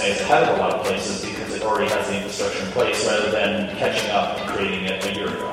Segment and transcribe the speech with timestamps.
[0.00, 2.72] Cincinnati is ahead of a lot of places because it already has the infrastructure in
[2.72, 5.52] place rather than catching up and creating it a year ago.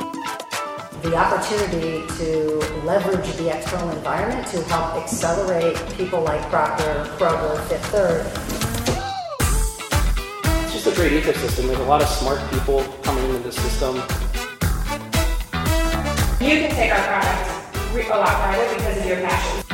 [1.02, 7.86] The opportunity to leverage the external environment to help accelerate people like Procter, Kroger, Fifth
[7.88, 8.26] Third.
[10.64, 11.68] It's just a great ecosystem.
[11.68, 13.96] There's a lot of smart people coming into the system.
[16.40, 17.54] You can take our product
[17.98, 19.67] a lot farther because of your passion.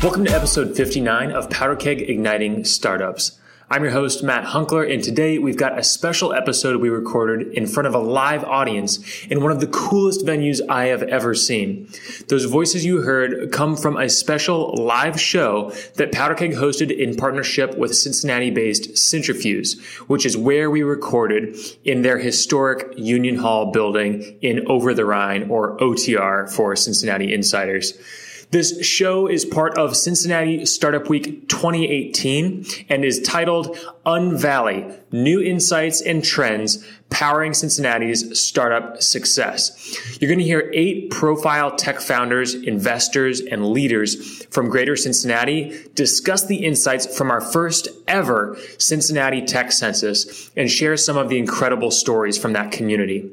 [0.00, 3.36] Welcome to episode 59 of Powderkeg Igniting Startups.
[3.68, 7.66] I'm your host, Matt Hunkler, and today we've got a special episode we recorded in
[7.66, 11.88] front of a live audience in one of the coolest venues I have ever seen.
[12.28, 17.76] Those voices you heard come from a special live show that Powderkeg hosted in partnership
[17.76, 24.38] with Cincinnati based Cintrifuse, which is where we recorded in their historic Union Hall building
[24.42, 27.98] in Over the Rhine, or OTR for Cincinnati insiders.
[28.50, 36.00] This show is part of Cincinnati Startup Week 2018 and is titled Unvalley New Insights
[36.00, 40.18] and Trends Powering Cincinnati's Startup Success.
[40.18, 46.46] You're going to hear eight profile tech founders, investors, and leaders from Greater Cincinnati discuss
[46.46, 51.90] the insights from our first ever Cincinnati Tech Census and share some of the incredible
[51.90, 53.30] stories from that community.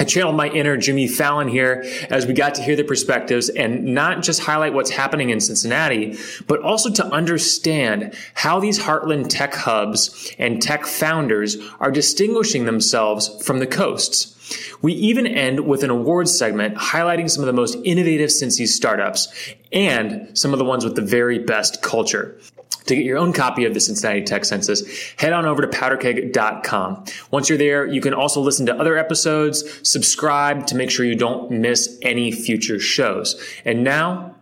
[0.00, 3.84] I channeled my inner Jimmy Fallon here as we got to hear the perspectives and
[3.84, 9.54] not just highlight what's happening in Cincinnati, but also to understand how these Heartland tech
[9.54, 14.39] hubs and tech founders are distinguishing themselves from the coasts.
[14.82, 19.28] We even end with an awards segment highlighting some of the most innovative Cincy startups
[19.72, 22.38] and some of the ones with the very best culture.
[22.86, 27.04] To get your own copy of the Cincinnati Tech Census, head on over to powderkeg.com.
[27.30, 31.14] Once you're there, you can also listen to other episodes, subscribe to make sure you
[31.14, 33.40] don't miss any future shows.
[33.64, 34.34] And now,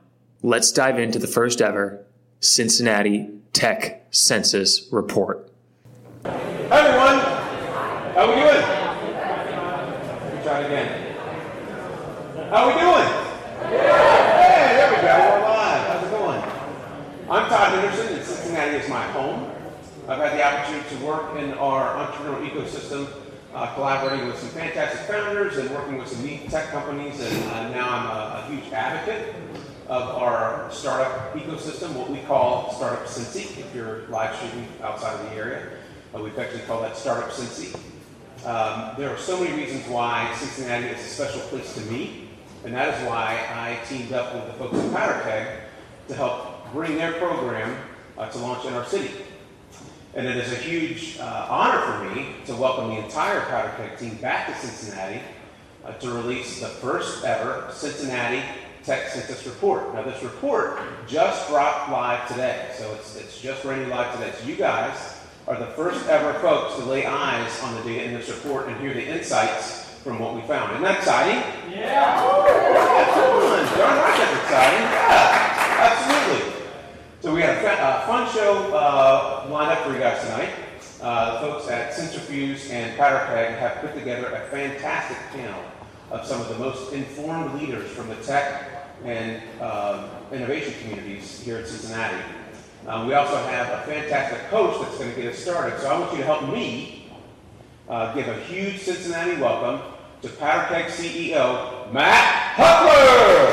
[0.43, 2.05] let's dive into the first ever
[2.41, 5.51] Cincinnati Tech Census Report.
[6.25, 7.19] Everyone,
[8.15, 8.63] how we doing?
[10.25, 11.15] Let me try again.
[12.49, 13.09] How we doing?
[13.69, 15.15] Hey, there we go.
[15.29, 15.87] We're live.
[15.89, 16.43] How's it going?
[17.29, 19.51] I'm Todd Henderson, and Cincinnati is my home.
[20.09, 23.11] I've had the opportunity to work in our entrepreneurial ecosystem,
[23.55, 27.69] uh, collaborating with some fantastic founders and working with some neat tech companies, and uh,
[27.69, 29.35] now I'm a, a, huge advocate
[29.89, 35.31] of our startup ecosystem, what we call Startup Cincy, if you're live streaming outside of
[35.31, 35.69] the area.
[36.15, 37.79] Uh, we've actually called that Startup Cincy.
[38.45, 42.29] Um, there are so many reasons why Cincinnati is a special place to me.
[42.65, 45.61] And that is why I teamed up with the folks at Powderkeg
[46.09, 47.77] to help bring their program
[48.17, 49.11] uh, to launch in our city.
[50.15, 54.15] And it is a huge uh, honor for me to welcome the entire Powderkeg team
[54.17, 55.21] back to Cincinnati
[55.85, 58.43] uh, to release the first ever Cincinnati
[58.85, 59.95] Tech Census report.
[59.95, 64.33] Now, this report just dropped live today, so it's, it's just running live today.
[64.41, 65.18] So, you guys
[65.49, 68.79] are the first ever folks to lay eyes on the data in this report and
[68.83, 70.73] hear the insights from what we found.
[70.73, 71.37] Isn't that exciting?
[71.73, 72.21] Yeah.
[72.21, 73.79] Fun.
[73.79, 74.83] Darn right that's exciting.
[74.83, 76.53] Yeah, absolutely.
[77.21, 80.51] So we got a fa- fun show uh, lined up for you guys tonight.
[81.01, 85.63] Uh, the folks at Cintrifuse and Powderkeg have put together a fantastic panel
[86.11, 91.59] of some of the most informed leaders from the tech and uh, innovation communities here
[91.59, 92.23] in Cincinnati.
[92.89, 95.79] Um, we also have a fantastic coach that's going to get us started.
[95.79, 97.05] So I want you to help me
[97.87, 103.53] uh, give a huge Cincinnati welcome to Powderkeg CEO Matt Hunkler.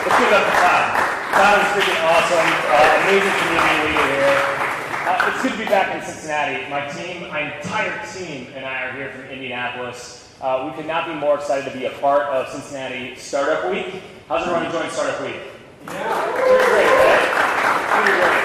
[0.00, 0.84] Let's give it up Todd.
[1.36, 2.48] Todd is freaking awesome.
[2.72, 4.40] Uh, amazing community leader here.
[5.04, 6.70] Uh, it's good to be back in Cincinnati.
[6.70, 10.23] My team, my entire team, and I are here from Indianapolis.
[10.40, 14.02] Uh, we could not be more excited to be a part of Cincinnati Startup Week.
[14.28, 15.36] How's everyone enjoying Startup Week?
[15.86, 16.32] Yeah.
[16.32, 18.04] Pretty great, right?
[18.04, 18.44] Pretty great.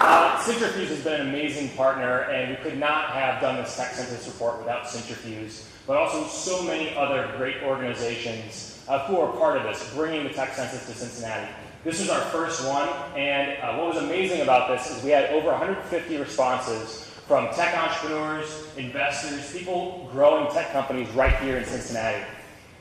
[0.00, 3.92] Uh, Cintrifuse has been an amazing partner, and we could not have done this tech
[3.92, 9.56] census report without Cintrifuse, but also so many other great organizations uh, who are part
[9.56, 11.50] of this, bringing the tech census to Cincinnati.
[11.84, 15.30] This was our first one, and uh, what was amazing about this is we had
[15.30, 22.24] over 150 responses from tech entrepreneurs, investors, people growing tech companies right here in Cincinnati.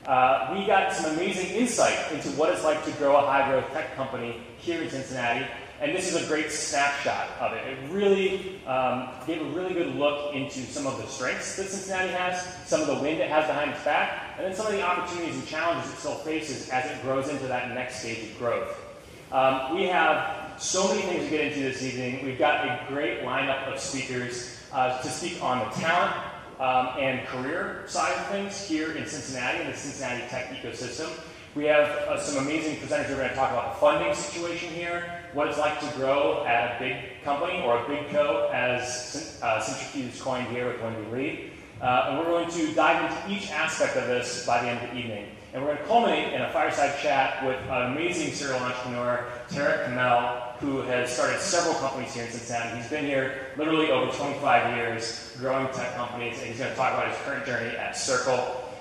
[0.05, 3.69] Uh, we got some amazing insight into what it's like to grow a high growth
[3.73, 5.45] tech company here in Cincinnati,
[5.81, 7.67] and this is a great snapshot of it.
[7.67, 12.13] It really um, gave a really good look into some of the strengths that Cincinnati
[12.13, 14.81] has, some of the wind it has behind its back, and then some of the
[14.81, 18.81] opportunities and challenges it still faces as it grows into that next stage of growth.
[19.29, 22.25] Um, we have so many things to get into this evening.
[22.25, 26.15] We've got a great lineup of speakers uh, to speak on the talent,
[26.59, 31.09] um, and career side of things here in Cincinnati, in the Cincinnati tech ecosystem.
[31.55, 34.69] We have uh, some amazing presenters who are going to talk about the funding situation
[34.73, 39.39] here, what it's like to grow at a big company or a big co, as
[39.41, 41.51] uh, Cintrifuse coined here with Wendy Lea.
[41.81, 44.91] Uh, and we're going to dive into each aspect of this by the end of
[44.91, 45.25] the evening.
[45.57, 49.85] And we're going to culminate in a fireside chat with an amazing serial entrepreneur, Tarek
[49.85, 52.77] Kamil, who has started several companies here in Cincinnati.
[52.77, 56.93] He's been here literally over 25 years, growing tech companies, and he's going to talk
[56.93, 58.37] about his current journey at Cerkl.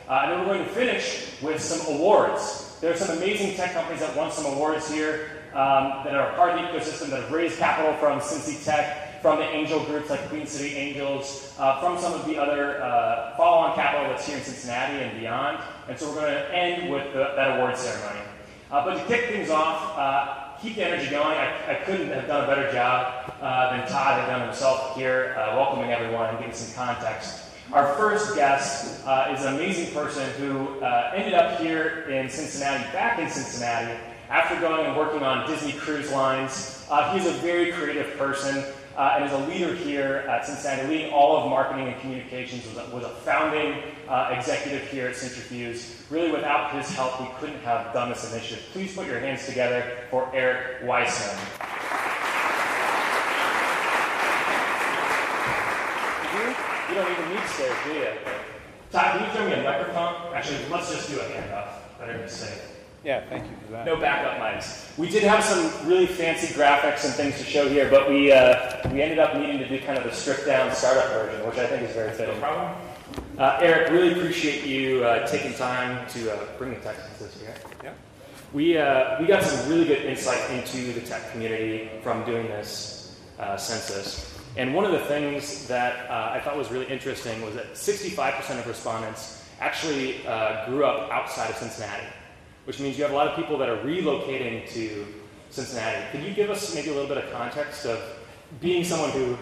[0.07, 2.77] Uh, and then we're going to finish with some awards.
[2.83, 6.51] There are some amazing tech companies that won some awards here um, that are part
[6.51, 10.29] of the ecosystem that have raised capital from Cincy Tech from the angel groups like
[10.29, 14.43] Queen City Angels, uh, from some of the other uh, follow-on capital that's here in
[14.45, 15.59] Cincinnati and beyond.
[15.89, 18.21] And so we're going to end with the, that award ceremony.
[18.71, 21.39] Uh, but to kick things off, uh, keep the energy going.
[21.39, 25.37] I, I, couldn't have done a better job uh, than Todd had done himself here,
[25.39, 27.45] uh, welcoming everyone and giving some context.
[27.73, 29.01] Our first guest
[29.31, 30.81] is an amazing person who
[31.15, 36.11] ended up here in Cincinnati, back in Cincinnati, after going and working on Disney Cruise
[36.13, 36.85] Lines.
[37.13, 38.65] he's a very creative person
[38.97, 42.77] uh, and as a leader here at Cincinnati, leading all of marketing and communications, was
[42.79, 46.11] a, was a founding uh, executive here at Cintrifuse.
[46.11, 48.65] Really, without his help, we couldn't have done this initiative.
[48.73, 51.39] Please put your hands together for Eric Weissman.
[56.89, 58.09] You don't even need stairs, do you?
[58.93, 60.33] Todd, can you throw me a microphone?
[60.35, 61.99] Actually, let's just do a handoff.
[61.99, 62.76] Better to say.
[63.07, 63.87] Yeah, thank you for that.
[63.87, 64.99] No backup mics.
[64.99, 68.91] We did have some really fancy graphics and things to show here, but we uh,
[68.91, 71.69] we ended up needing to do kind of a stripped down startup version, which I
[71.69, 72.35] think is very fitting.
[72.35, 72.75] No problem.
[73.39, 77.41] Uh, Eric, really appreciate you uh, taking time to uh, bring the tech to this
[77.41, 77.55] here.
[77.85, 77.93] Yeah.
[78.53, 83.21] We, uh, we got some really good insight into the tech community from doing this
[83.39, 84.37] uh, census.
[84.57, 88.67] And one of the things that I thought was really interesting was that 65% of
[88.67, 90.23] respondents actually
[90.67, 92.07] grew up outside of Cincinnati
[92.67, 95.07] which means you have a lot of people that are relocating to
[95.51, 96.05] Cincinnati.
[96.11, 98.01] Could you give us maybe a little bit of context of
[98.61, 99.39] being someone who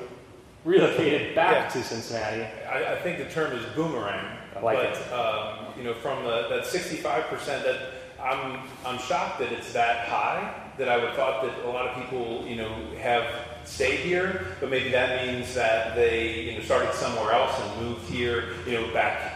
[0.64, 1.68] relocated back yeah.
[1.68, 2.42] to Cincinnati?
[2.70, 4.24] I, I, think the term is boomerang.
[4.54, 5.12] I like but, it.
[5.12, 7.92] Um, you know, from the, that 65% that
[8.22, 11.86] I'm, I'm shocked that it's that high, that I would have thought that a lot
[11.86, 13.26] of people, you know, have
[13.64, 18.08] stayed here, but maybe that means that they, you know, started somewhere else and moved
[18.10, 19.33] here, you know, back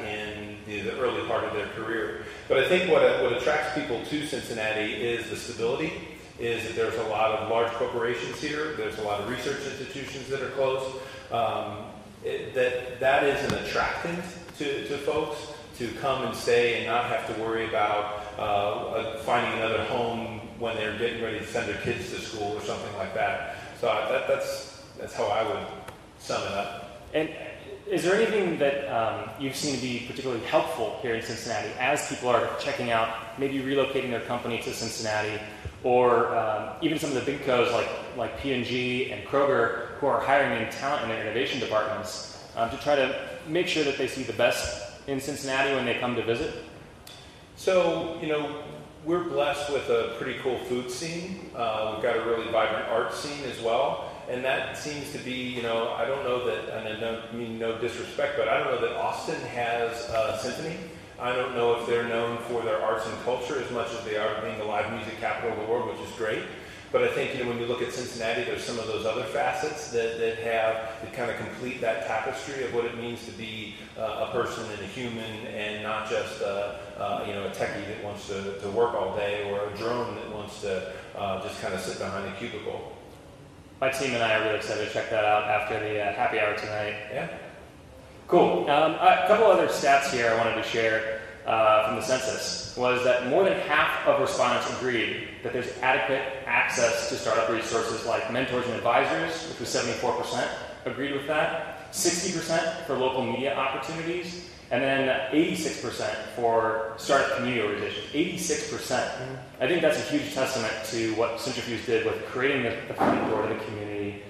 [0.68, 2.24] in the, the early part of their career.
[2.48, 5.92] But I think what, what attracts people to Cincinnati is the stability,
[6.38, 10.28] is that there's a lot of large corporations here, there's a lot of research institutions
[10.28, 10.94] that are close.
[11.32, 11.84] Um,
[12.24, 14.22] it, that, that is an attractant
[14.58, 19.52] to, to folks to come and stay and not have to worry about uh, finding
[19.60, 23.14] another home when they're getting ready to send their kids to school or something like
[23.14, 23.56] that.
[23.80, 25.66] So I, that, that's, that's how I would
[26.18, 27.02] sum it up.
[27.14, 27.30] And
[27.90, 32.06] is there anything that um, you've seen to be particularly helpful here in Cincinnati as
[32.08, 33.08] people are checking out,
[33.38, 35.40] maybe relocating their company to Cincinnati,
[35.85, 40.20] or um, even some of the big co's like, like P&G and Kroger who are
[40.20, 44.06] hiring in talent in their innovation departments um, to try to make sure that they
[44.06, 46.56] see the best in Cincinnati when they come to visit?
[47.56, 48.62] So, you know,
[49.05, 51.50] we're blessed with a pretty cool food scene.
[51.56, 55.32] Uh, we've got a really vibrant art scene as well and that seems to be,
[55.32, 58.75] you know, I don't know that, and I don't mean no disrespect, but I don't
[58.75, 60.76] know that Austin has a symphony.
[61.18, 64.16] I don't know if they're known for their arts and culture as much as they
[64.16, 66.42] are being the live music capital of the world, which is great.
[66.92, 69.25] But I think, you know, when you look at Cincinnati, there's some of those other
[69.25, 73.32] facets that, that have, that kind of complete that tapestry of what it means to
[73.32, 77.50] be uh, a person and a human and not just, uh, uh, you know, a
[77.50, 81.42] techie that wants to, to work all day or a drone that wants to uh,
[81.42, 82.98] just kind of sit behind a cubicle
[83.80, 86.40] my team and I are really excited to check that out after the uh, happy
[86.40, 86.94] hour tonight.
[87.12, 87.28] Yeah.
[88.26, 88.68] Cool.
[88.68, 93.02] Um, a couple other stats here I wanted to share uh, from the census was
[93.04, 98.30] that more than half of respondents agreed that there's adequate access to startup resources like
[98.32, 100.47] mentors and advisors, which was 74%
[100.85, 108.06] agreed with that, 60% for local media opportunities, and then 86% for startup community organizations.
[108.12, 108.70] 86%.
[108.70, 109.34] Mm-hmm.
[109.62, 113.30] I think that's a huge testament to what Cintrifuse did with creating the, the front
[113.30, 114.22] door to the community.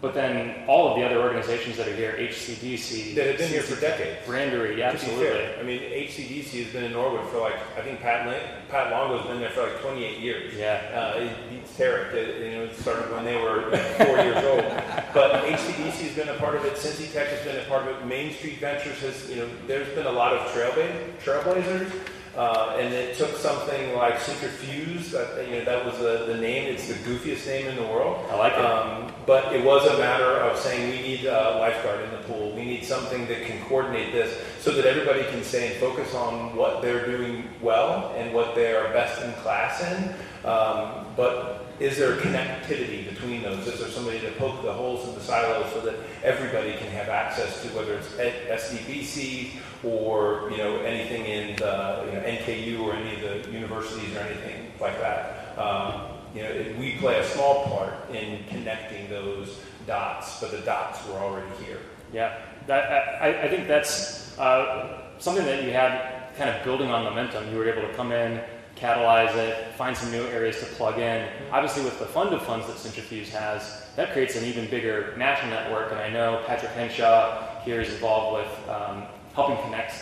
[0.00, 3.62] But then all of the other organizations that are here, HCDC, that have been here
[3.62, 4.26] for decades.
[4.26, 5.54] Brandery, yeah, absolutely.
[5.58, 8.24] I mean, HCDC has been in Norwood for like I think Pat
[8.70, 10.54] Pat Longo's been there for like 28 years.
[10.56, 12.14] Yeah, uh, he beats Tarek.
[12.14, 14.64] It, you know, it started when they were four years old.
[15.12, 16.74] But HCDC has been a part of it.
[16.74, 18.06] Cincy Tech has been a part of it.
[18.06, 21.92] Main Street Ventures has, you know, there's been a lot of trailblazers
[22.36, 26.72] Uh, and it took something like Cintrifuse, that, you know, that was the, the name.
[26.72, 28.24] It's the goofiest name in the world.
[28.30, 28.64] I like it.
[28.64, 32.52] Um, but it was a matter of saying we need a lifeguard in the pool.
[32.54, 36.56] We need something that can coordinate this so that everybody can stay and focus on
[36.56, 40.14] what they're doing well and what they are best in class in.
[40.48, 43.66] Um, but is there connectivity between those?
[43.66, 47.08] Is there somebody to poke the holes in the silos so that everybody can have
[47.08, 52.94] access to whether it's SDVC or you know anything in the, you know, NKU or
[52.94, 55.58] any of the universities or anything like that?
[55.58, 61.06] Um, you know, we play a small part in connecting those dots, but the dots
[61.08, 61.78] were already here.
[62.12, 67.04] Yeah, that, I, I think that's uh, something that you had kind of building on
[67.04, 67.50] momentum.
[67.50, 68.40] You were able to come in,
[68.76, 71.28] catalyze it, find some new areas to plug in.
[71.52, 75.50] Obviously, with the fund of funds that Cintrifuse has, that creates an even bigger national
[75.50, 75.92] network.
[75.92, 79.94] And I know Patrick Henshaw here is involved with um, helping connect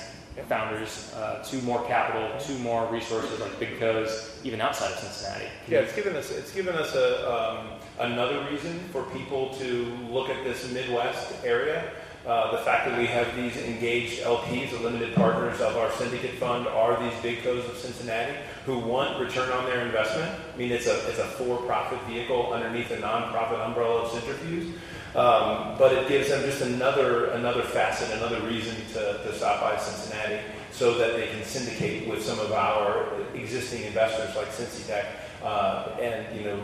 [0.46, 5.46] founders uh, to more capital, to more resources like Big Co's, even outside of Cincinnati.
[5.68, 7.68] Yeah, it's given us it's given us a um,
[7.98, 11.90] another reason for people to look at this Midwest area.
[12.26, 16.34] Uh, the fact that we have these engaged LPs, the limited partners of our syndicate
[16.34, 18.34] fund, are these big co's of Cincinnati
[18.66, 20.30] who want return on their investment.
[20.52, 24.74] I mean, it's a it's a for-profit vehicle underneath a nonprofit umbrella of Cintrifuse,
[25.18, 29.76] um, but it gives them just another another facet, another reason to, to stop by
[29.76, 30.38] Cincinnati,
[30.70, 35.06] so that they can syndicate with some of our existing investors like CincyTech,
[35.42, 36.62] uh, and you know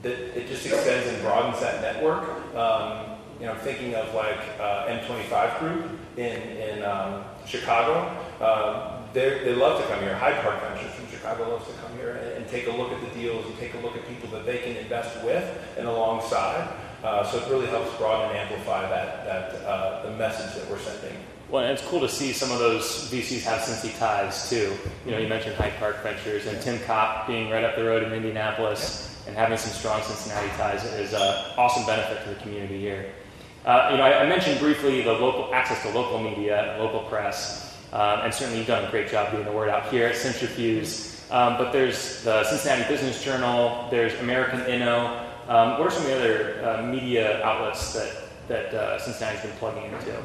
[0.00, 2.24] that it just extends and broadens that network.
[2.56, 8.10] Um, you know, thinking of like uh, M25 Group in in um, Chicago.
[8.40, 10.14] Uh, they they love to come here.
[10.14, 13.00] Hyde Park Ventures from Chicago loves to come here and, and take a look at
[13.02, 15.44] the deals and take a look at people that they can invest with
[15.76, 16.68] and alongside.
[17.04, 20.78] Uh, so it really helps broaden and amplify that that uh, the message that we're
[20.78, 21.16] sending.
[21.48, 24.76] Well, and it's cool to see some of those VCs have Cincy ties too.
[25.04, 28.02] You know, you mentioned Hyde Park Ventures and Tim Kopp being right up the road
[28.02, 31.20] in Indianapolis and having some strong Cincinnati ties is an
[31.56, 33.12] awesome benefit to the community here.
[33.64, 37.76] Uh, you know, I, I mentioned briefly the local access to local media local press,
[37.92, 40.88] um, and certainly you've done a great job getting the word out here at Centrifuge.
[41.30, 45.25] Um, but there's the Cincinnati Business Journal, there's American Inno.
[45.48, 49.56] Um, what are some of the other uh, media outlets that that uh, Cincinnati's been
[49.58, 50.16] plugging into?
[50.16, 50.22] Uh,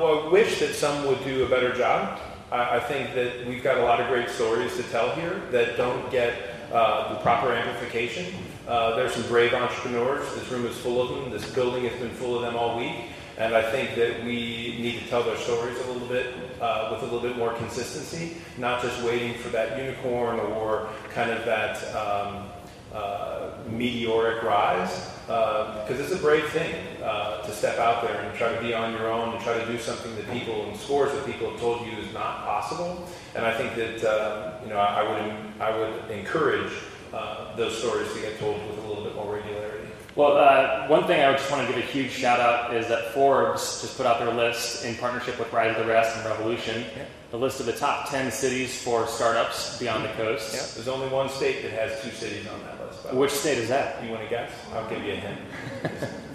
[0.00, 2.20] well, I wish that some would do a better job.
[2.50, 5.76] I, I think that we've got a lot of great stories to tell here that
[5.76, 6.34] don't get
[6.72, 8.34] uh, the proper amplification.
[8.68, 10.22] Uh, there's some brave entrepreneurs.
[10.34, 11.30] This room is full of them.
[11.30, 13.10] This building has been full of them all week.
[13.36, 17.02] And I think that we need to tell their stories a little bit uh, with
[17.02, 21.76] a little bit more consistency, not just waiting for that unicorn or kind of that
[21.96, 22.46] um,
[22.94, 25.10] uh, meteoric rise.
[25.26, 28.92] Because it's a brave thing uh, to step out there and try to be on
[28.92, 31.86] your own and try to do something that people and scores of people have told
[31.86, 33.08] you is not possible.
[33.34, 36.72] And I think that uh, you know I, I would I would encourage
[37.12, 39.88] uh, those stories to get told with a little bit more regularity.
[40.16, 42.86] Well, uh, one thing I would just want to give a huge shout out is
[42.86, 46.24] that Forbes just put out their list in partnership with Rise of the Rest and
[46.26, 47.04] Revolution, Yeah.
[47.34, 50.54] The list of the top 10 cities for startups beyond the coast.
[50.54, 53.02] Yeah, there's only one state that has two cities on that list.
[53.02, 53.12] by.
[53.12, 54.04] Which state is that?
[54.04, 54.52] You want to guess?
[54.72, 55.40] I'll give you a hint.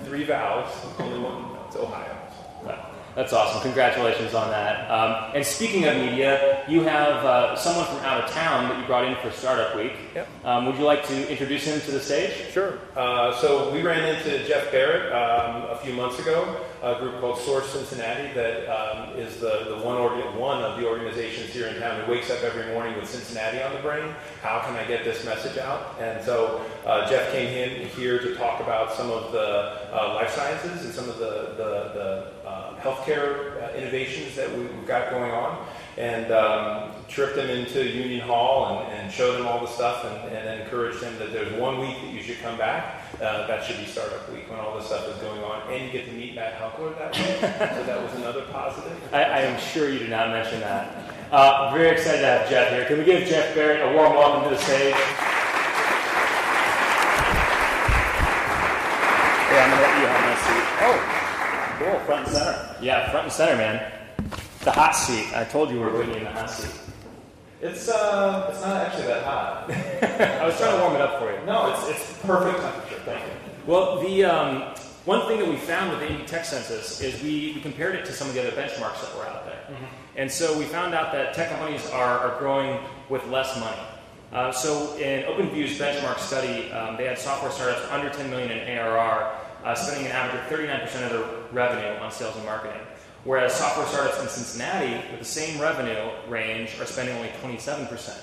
[0.03, 0.67] Three vowels,
[0.99, 1.57] only one.
[1.67, 2.17] It's Ohio.
[3.15, 3.61] That's awesome.
[3.61, 4.89] Congratulations on that.
[4.91, 8.85] Um, and speaking of media, you have uh, someone from out of town that you
[8.85, 9.93] brought in for Startup Week.
[10.15, 10.27] Yep.
[10.45, 12.33] Um, would you like to introduce him to the stage?
[12.51, 12.77] Sure.
[12.95, 17.37] Uh, so we ran into Jeff Barrett um, a few months ago, a group called
[17.39, 19.97] Source Cincinnati that um, is the, the one,
[20.37, 23.73] one of the organizations here in town who wakes up every morning with Cincinnati on
[23.73, 24.13] the brain.
[24.41, 25.95] How can I get this message out?
[25.99, 30.31] And so uh, Jeff came in here to talk about some of the uh, life
[30.31, 35.09] sciences and some of the, the, the uh, healthcare uh, innovations that we- we've got
[35.11, 35.65] going on.
[35.97, 40.15] And um, tripped him into Union Hall and, and showed him all the stuff and,
[40.33, 43.01] and then encouraged him that there's one week that you should come back.
[43.15, 45.61] Uh, that should be Startup Week when all this stuff is going on.
[45.73, 47.25] And you get to meet Matt Hunkler that week.
[47.75, 48.97] so that was another positive.
[49.13, 51.13] I, I am sure you did not mention that.
[51.33, 52.85] Uh, very excited to have Jeff here.
[52.85, 54.95] Can we give Jeff Barrett a warm welcome to the stage?
[59.51, 60.65] Yeah, I'm gonna let you have my seat.
[60.85, 61.18] Oh,
[61.79, 62.75] cool, front and center.
[62.81, 63.91] Yeah, front and center, man.
[64.61, 65.25] The hot seat.
[65.33, 66.79] I told you we were you in the hot seat.
[67.61, 69.69] It's uh, it's not actually that hot.
[69.71, 71.45] I was trying to warm it up for you.
[71.45, 73.01] No, it's it's perfect temperature.
[73.05, 73.33] Thank you.
[73.65, 77.53] Well, the um, one thing that we found with the Indy Tech Census is we,
[77.55, 79.59] we compared it to some of the other benchmarks that were out there.
[80.15, 83.81] And so we found out that tech companies are, are growing with less money.
[84.31, 88.77] Uh, so in OpenView's benchmark study, um, they had software startups under 10 million in
[88.77, 89.31] ARR
[89.63, 92.79] uh, spending an average of 39% of their revenue on sales and marketing.
[93.25, 98.17] Whereas software startups in Cincinnati with the same revenue range are spending only 27%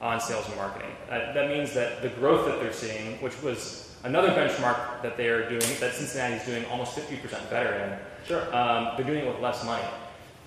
[0.00, 0.90] on sales and marketing.
[1.10, 5.28] Uh, that means that the growth that they're seeing, which was another benchmark that they
[5.28, 8.42] are doing, that Cincinnati is doing almost 50% better in, Sure.
[8.54, 9.84] um, they're doing it with less money.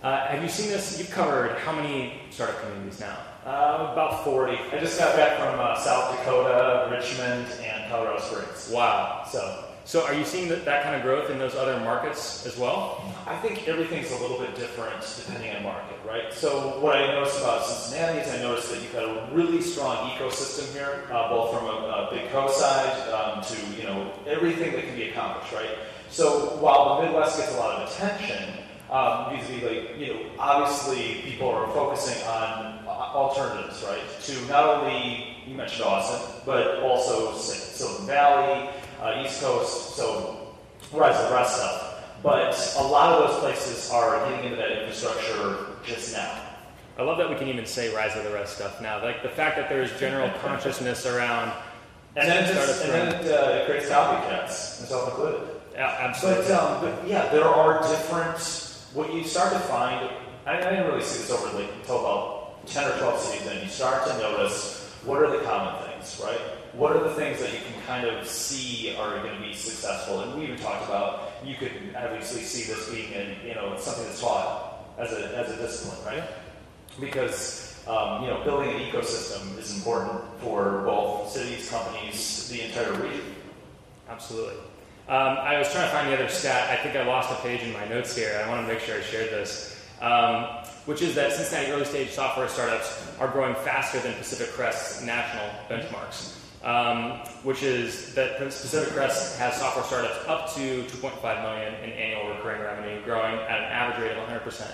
[0.04, 1.00] Uh, have you seen this?
[1.00, 3.18] You've covered how many startup communities now?
[3.46, 4.54] Uh, about 40.
[4.74, 8.70] I just got back from uh, South Dakota, Richmond, and Colorado Springs.
[8.72, 9.24] Wow.
[9.32, 12.58] So So are you seeing that, that kind of growth in those other markets as
[12.58, 13.06] well?
[13.28, 16.34] I think everything's a little bit different depending on market, right?
[16.34, 20.10] So what I noticed about Cincinnati is I noticed that you've got a really strong
[20.10, 24.72] ecosystem here, uh, both from a, a big co side um, to you know everything
[24.72, 25.78] that can be accomplished, right?
[26.10, 28.56] So while the Midwest gets a lot of attention,
[28.90, 34.02] um, like you know obviously people are focusing on uh, alternatives, right?
[34.24, 38.70] To not only you mentioned Austin, but also Silicon Valley,
[39.02, 40.46] uh, East Coast, so
[40.92, 42.04] Rise of the rest stuff.
[42.24, 46.42] But a lot of those places are getting into that infrastructure just now.
[46.98, 49.04] I love that we can even say rise of the rest stuff now.
[49.04, 51.52] Like the fact that there is general consciousness around
[52.16, 55.42] And then, it just, and then it, uh, it creates copycats, myself included.
[55.74, 56.46] Yeah, absolutely.
[56.48, 58.38] But, um, but yeah, there are different.
[58.94, 60.10] What you start to find,
[60.46, 63.62] I, I didn't really see this over like until about ten or twelve cities, and
[63.62, 66.40] you start to notice what are the common things, right?
[66.74, 70.22] What are the things that you can kind of see are going to be successful?
[70.22, 74.06] And we even talked about you could obviously see this being, in, you know, something
[74.06, 76.30] that's taught as a as a discipline, right?
[77.00, 82.94] Because um, you know, building an ecosystem is important for both cities, companies, the entire
[82.94, 83.36] region.
[84.10, 84.56] Absolutely.
[85.08, 86.72] Um, I was trying to find the other stat.
[86.72, 88.42] I think I lost a page in my notes here.
[88.44, 92.12] I want to make sure I shared this, um, which is that Cincinnati early stage
[92.12, 96.34] software startups are growing faster than Pacific Crest's national benchmarks.
[96.64, 102.36] Um, which is that Pacific Crest has software startups up to 2.5 million in annual
[102.36, 104.72] recurring revenue, growing at an average rate of 100%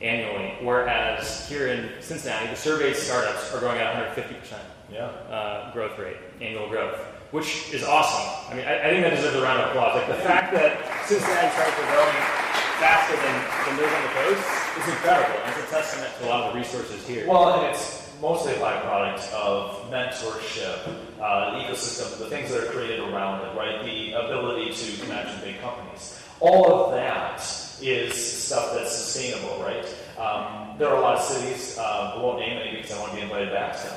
[0.00, 0.54] annually.
[0.62, 4.56] Whereas here in Cincinnati, the surveyed startups are growing at 150%
[4.90, 5.04] Yeah.
[5.28, 6.96] uh, growth rate, annual growth,
[7.32, 8.24] which is awesome.
[8.50, 9.94] I mean, I, I think that deserves a round of applause.
[9.96, 12.45] Like the fact that Cincinnati startups are growing
[12.78, 13.36] faster than,
[13.66, 14.44] than those on the coast
[14.78, 15.40] is incredible.
[15.44, 17.26] And it's a testament to a lot of the resources here.
[17.26, 20.86] Well, and it's mostly a byproduct of mentorship,
[21.20, 23.84] uh, the ecosystem, the things that are created around it, right?
[23.84, 26.22] The ability to connect with big companies.
[26.40, 27.40] All of that
[27.80, 29.84] is stuff that's sustainable, right?
[30.18, 33.12] Um, there are a lot of cities, uh, I won't name any because I want
[33.12, 33.88] to be invited back, so.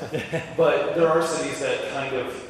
[0.56, 2.48] but there are cities that kind of,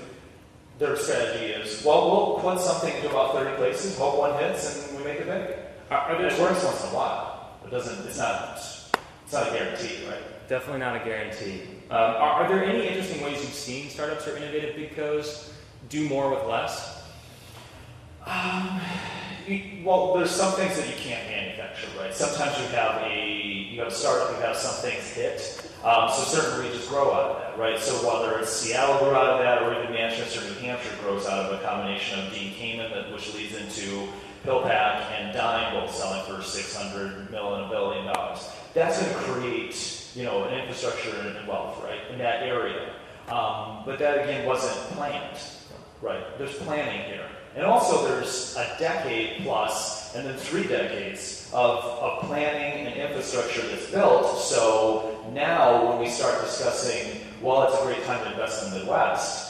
[0.79, 4.99] their strategy is, well, we'll put something into about 30 places, hope one hits, and
[4.99, 5.57] we make it big.
[5.91, 7.57] Are, are It there works once in a while.
[7.67, 10.49] It doesn't, it's not, it's not a guarantee, right?
[10.49, 11.63] Definitely not a guarantee.
[11.91, 15.53] Um, are, are there any interesting ways you've seen startups or innovative big co's
[15.89, 17.03] do more with less?
[19.47, 22.15] You- Well, there's some things that you can't manufacture, right?
[22.15, 23.27] Sometimes you have a
[23.71, 25.71] you have a startup, you have some things hit.
[25.85, 27.79] Um, so certain regions grow out of that, right?
[27.79, 31.47] So whether it's Seattle grew out of that, or even Manchester, New Hampshire grows out
[31.51, 34.09] of a combination of Dean Kamen, that which leads into
[34.45, 38.49] PillPack and Dyn, both selling for 600 mil a billion dollars.
[38.75, 42.91] That's going to create, you know, an infrastructure and wealth, right, in that area.
[43.29, 45.39] Um, but that again wasn't planned,
[46.03, 46.39] right?
[46.39, 47.27] There's planning here.
[47.57, 53.63] And also there's a decade plus and then three decades of, of planning and infrastructure
[53.63, 54.39] that's built.
[54.39, 58.79] So now when we start discussing, well, it's a great time to invest in the
[58.81, 59.50] Midwest,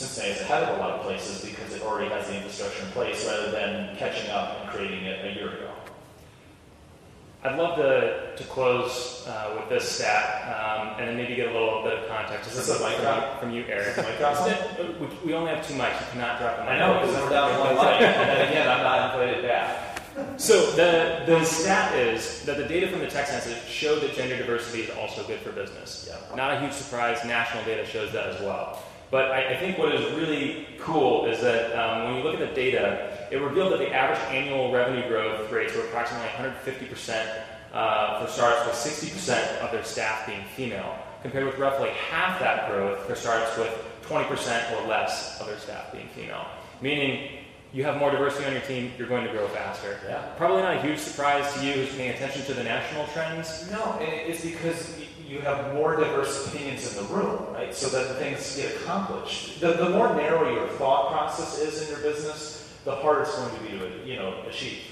[0.00, 2.90] Cincinnati is ahead of a lot of places because it already has the infrastructure in
[2.92, 5.70] place rather than catching up and creating it a year ago.
[7.44, 11.52] I'd love to, to close uh, with this stat um, and then maybe get a
[11.52, 13.34] little bit of context Is this a mic from, drop?
[13.34, 13.88] you, from you, Eric.
[13.88, 14.46] Is this a mic drop?
[14.46, 16.00] Is it- we, we only have two mics.
[16.00, 16.70] You cannot drop a mic.
[16.70, 20.00] I know because I'm down one line, and then again, I'm not invited back.
[20.38, 24.36] So the, the stat is that the data from the tech census showed that gender
[24.38, 26.08] diversity is also good for business.
[26.08, 26.36] Yeah.
[26.36, 27.22] Not a huge surprise.
[27.24, 28.82] National data shows that as well.
[29.10, 32.48] But I, I think what is really cool is that um, when you look at
[32.48, 37.42] the data, it revealed that the average annual revenue growth rates were approximately 150%
[37.72, 42.70] uh, for startups with 60% of their staff being female, compared with roughly half that
[42.70, 46.46] growth for startups with 20% or less of their staff being female.
[46.80, 47.30] Meaning,
[47.72, 49.98] you have more diversity on your team, you're going to grow faster.
[50.04, 50.20] Yeah.
[50.36, 53.70] Probably not a huge surprise to you who's paying attention to the national trends.
[53.70, 57.72] No, it's because you have more diverse opinions in the room, right?
[57.72, 59.60] So that things get accomplished.
[59.60, 63.54] The, the more narrow your thought process is in your business, the harder it's going
[63.54, 64.82] to be to, you know, achieve.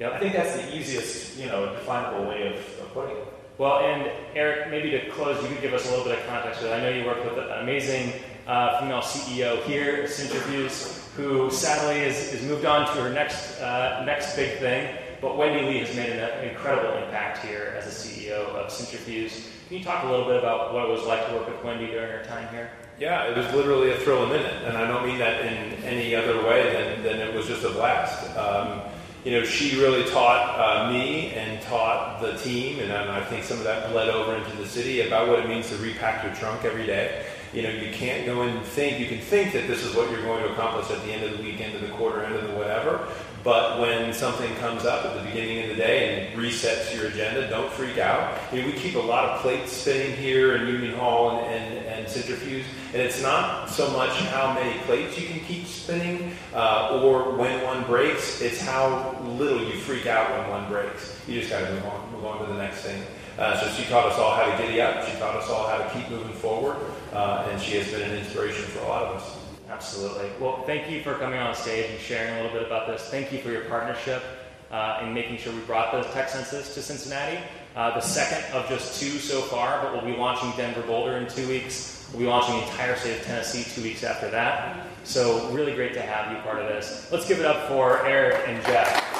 [0.00, 3.24] I think that's the easiest, you know, definable way of, of putting it.
[3.56, 6.64] Well, and Eric, maybe to close, you could give us a little bit of context.
[6.64, 8.14] I know you work with an amazing
[8.48, 13.60] uh, female CEO here at Cintrifuse, who sadly is, is moved on to her next
[13.60, 14.96] uh, next big thing.
[15.22, 19.46] But Wendy Lea has made an incredible impact here as the CEO of Cintrifuse.
[19.68, 21.86] Can you talk a little bit about what it was like to work with Wendy
[21.86, 22.72] during her time here?
[22.98, 26.16] Yeah, it was literally a thrill a minute, and I don't mean that in any
[26.16, 28.36] other way than, than it was just a blast.
[28.36, 28.80] Um,
[29.24, 33.58] you know, she really taught uh, me and taught the team, and I think some
[33.58, 36.64] of that bled over into the city about what it means to repack your trunk
[36.64, 37.24] every day.
[37.52, 40.22] You know, you can't go and think, you can think that this is what you're
[40.22, 42.48] going to accomplish at the end of the week, end of the quarter, end of
[42.48, 43.06] the whatever,
[43.44, 47.48] but when something comes up at the beginning of the day and resets your agenda,
[47.48, 48.38] don't freak out.
[48.52, 52.64] We keep a lot of plates spinning here in Union Hall and, and, and Cintrifuse,
[52.92, 57.64] and it's not so much how many plates you can keep spinning uh, or when
[57.64, 61.20] one breaks, it's how little you freak out when one breaks.
[61.26, 63.02] You just got to move on, move on to the next thing.
[63.38, 65.04] Uh, so she taught us all how to giddy up.
[65.08, 66.76] She taught us all how to keep moving forward,
[67.12, 69.41] uh, and she has been an inspiration for a lot of us.
[69.72, 70.28] Absolutely.
[70.38, 73.08] Well, thank you for coming on stage and sharing a little bit about this.
[73.08, 74.22] Thank you for your partnership
[74.70, 77.38] uh, in making sure we brought the tech census to Cincinnati.
[77.74, 81.26] Uh, the second of just two so far, but we'll be launching Denver Boulder in
[81.26, 82.06] two weeks.
[82.12, 84.86] We'll be launching the entire state of Tennessee two weeks after that.
[85.04, 87.08] So, really great to have you part of this.
[87.10, 89.11] Let's give it up for Eric and Jeff.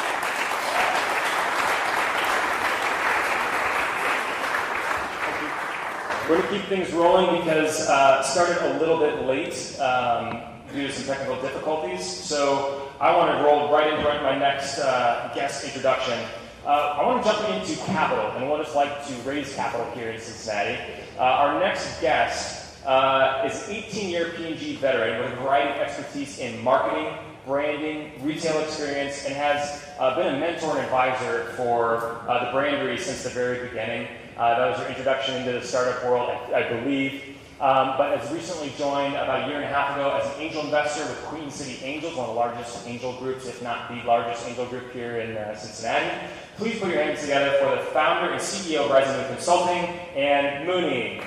[6.29, 10.41] We're going to keep things rolling because uh, started a little bit late um,
[10.73, 12.07] due to some technical difficulties.
[12.07, 16.17] So I want to roll right into my next uh, guest introduction.
[16.65, 20.11] Uh, I want to jump into capital and what it's like to raise capital here
[20.11, 20.79] in Cincinnati.
[21.19, 26.39] Uh, our next guest uh, is an 18-year P&G veteran with a variety of expertise
[26.39, 27.13] in marketing,
[27.45, 32.97] branding, retail experience, and has uh, been a mentor and advisor for uh, the Brandery
[32.97, 34.07] since the very beginning.
[34.37, 37.33] Uh, that was your introduction into the startup world, I, I believe.
[37.61, 40.65] Um, but has recently joined about a year and a half ago as an angel
[40.65, 44.49] investor with Queen City Angels, one of the largest angel groups, if not the largest
[44.49, 46.27] angel group here in uh, Cincinnati.
[46.57, 49.85] Please put your hands together for the founder and CEO of Rising Consulting
[50.17, 51.21] and Mooney.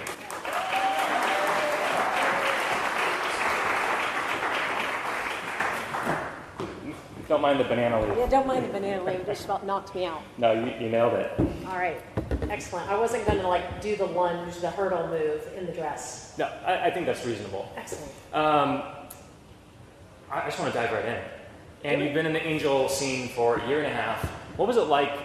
[7.27, 8.17] Don't mind the banana leaf.
[8.17, 9.19] Yeah, don't mind the banana leaf.
[9.21, 10.21] It just about knocked me out.
[10.37, 11.31] No, you, you nailed it.
[11.67, 11.99] All right,
[12.49, 12.87] excellent.
[12.89, 16.35] I wasn't going to like do the lunge, the hurdle move in the dress.
[16.37, 17.71] No, I, I think that's reasonable.
[17.75, 18.11] Excellent.
[18.33, 18.83] Um,
[20.31, 21.21] I I just want to dive right in.
[21.83, 24.23] And you've been in the angel scene for a year and a half.
[24.57, 25.17] What was it like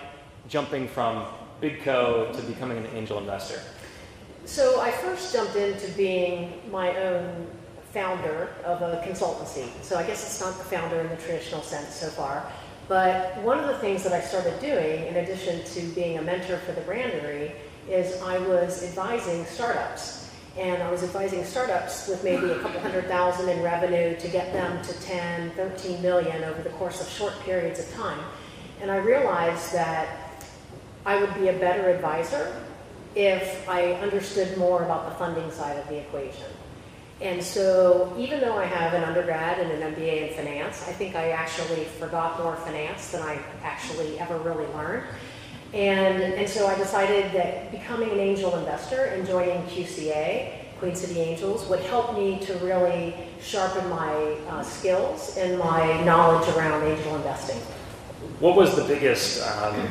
[0.49, 1.27] jumping from
[1.61, 3.61] Big Co to becoming an angel investor?
[4.47, 7.47] So I first jumped into being my own
[7.93, 9.69] founder of a consultancy.
[9.83, 12.51] So I guess it's not the founder in the traditional sense so far.
[12.89, 16.59] But one of the things that I started doing, in addition to being a mentor
[16.59, 17.53] for the Brandery,
[17.89, 20.29] is I was advising startups.
[20.59, 24.53] And I was advising startups with maybe a couple hundred thousand in revenue to get
[24.53, 28.19] them to 10, 13 million over the course of short periods of time.
[28.81, 30.45] And I realized that
[31.07, 32.61] I would be a better advisor
[33.15, 36.47] if I understood more about the funding side of the equation.
[37.21, 41.15] And so, even though I have an undergrad and an MBA in finance, I think
[41.15, 45.05] I actually forgot more finance than I actually ever really learned.
[45.75, 51.21] And, and so I decided that becoming an angel investor and joining QCA, Queen City
[51.21, 57.17] Angels, would help me to really sharpen my uh, skills and my knowledge around angel
[57.17, 57.59] investing.
[58.41, 59.89] What was the biggest um,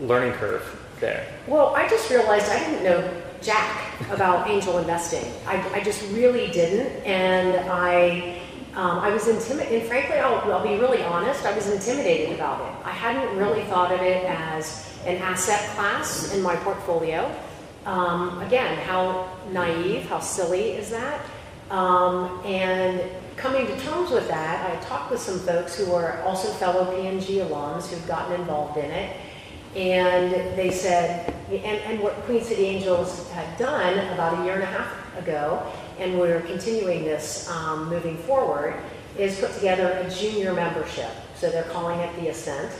[0.00, 0.64] learning curve
[1.00, 1.26] there?
[1.46, 5.32] Well, I just realized I didn't know jack about angel investing.
[5.46, 8.40] I, I just really didn't, and I
[8.76, 9.80] um, I was intimidated.
[9.80, 11.44] And frankly, I'll, I'll be really honest.
[11.44, 12.86] I was intimidated about it.
[12.86, 17.32] I hadn't really thought of it as an asset class in my portfolio.
[17.86, 21.24] Um, again, how naive, how silly is that?
[21.70, 23.00] Um, and
[23.36, 27.38] coming to terms with that, I talked with some folks who are also fellow P&G
[27.38, 29.16] alums who've gotten involved in it.
[29.76, 34.62] And they said, and, and what Queen City Angels had done about a year and
[34.62, 35.66] a half ago,
[35.98, 38.80] and we're continuing this um, moving forward,
[39.18, 41.10] is put together a junior membership.
[41.36, 42.72] So they're calling it the Ascent.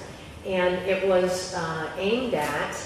[0.47, 2.77] And it was uh, aimed at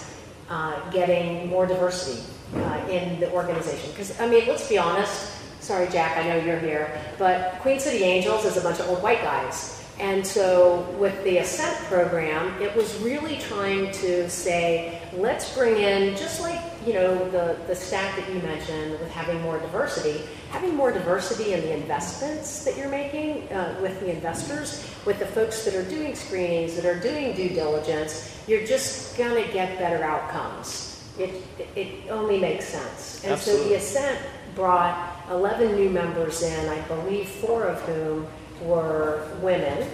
[0.49, 2.23] uh, getting more diversity
[2.55, 3.90] uh, in the organization.
[3.90, 5.35] Because, I mean, let's be honest.
[5.61, 6.99] Sorry, Jack, I know you're here.
[7.18, 9.78] But Queen City Angels is a bunch of old white guys.
[10.01, 16.17] And so, with the Ascent program, it was really trying to say, let's bring in,
[16.17, 20.77] just like you know the, the stat that you mentioned with having more diversity, having
[20.77, 25.65] more diversity in the investments that you're making uh, with the investors, with the folks
[25.65, 30.05] that are doing screenings, that are doing due diligence, you're just going to get better
[30.05, 31.03] outcomes.
[31.19, 31.43] It,
[31.75, 33.25] it only makes sense.
[33.25, 33.65] And Absolutely.
[33.65, 34.21] so the Ascent
[34.55, 38.29] brought 11 new members in, I believe four of whom
[38.62, 39.88] were women.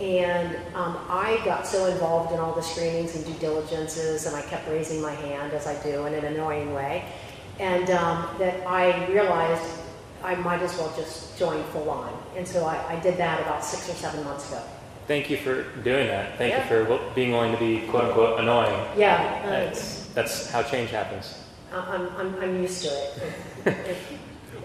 [0.00, 4.42] And um, I got so involved in all the screenings and due diligences, and I
[4.42, 7.04] kept raising my hand as I do in an annoying way,
[7.60, 9.62] and um, that I realized
[10.24, 12.12] I might as well just join full on.
[12.36, 14.62] And so I, I did that about six or seven months ago.
[15.06, 16.38] Thank you for doing that.
[16.38, 16.62] Thank Yeah.
[16.78, 18.88] you for being willing to be quote unquote annoying.
[18.96, 21.38] Yeah, That's, that's how change happens.
[21.72, 23.96] I'm, I'm, I'm used to it.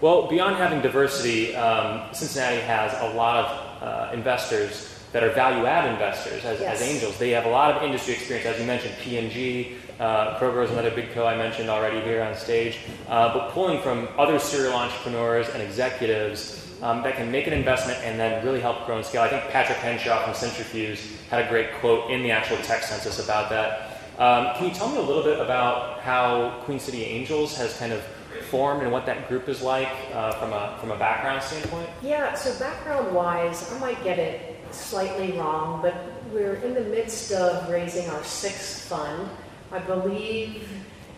[0.02, 5.92] Well, beyond having diversity, um, Cincinnati has a lot of uh, investors that are value-add
[5.92, 6.80] investors as, Yes.
[6.82, 7.18] as angels.
[7.18, 8.96] They have a lot of industry experience, as you mentioned.
[9.02, 12.78] P&G, uh, Kroger is another big co I mentioned already here on stage.
[13.10, 18.00] Uh, but pulling from other serial entrepreneurs and executives um, that can make an investment
[18.04, 19.24] and then really help grow and scale.
[19.24, 23.22] I think Patrick Henshaw from Cintrifuse had a great quote in the actual tech census
[23.22, 24.00] about that.
[24.18, 27.92] Um, can you tell me a little bit about how Queen City Angels has kind
[27.92, 28.02] of
[28.50, 31.90] formed and what that group is like uh, from a from a background standpoint?
[32.02, 35.96] Yeah, so background wise, I might get it slightly wrong, but
[36.34, 39.30] we're in the midst of raising our sixth fund.
[39.72, 40.68] I believe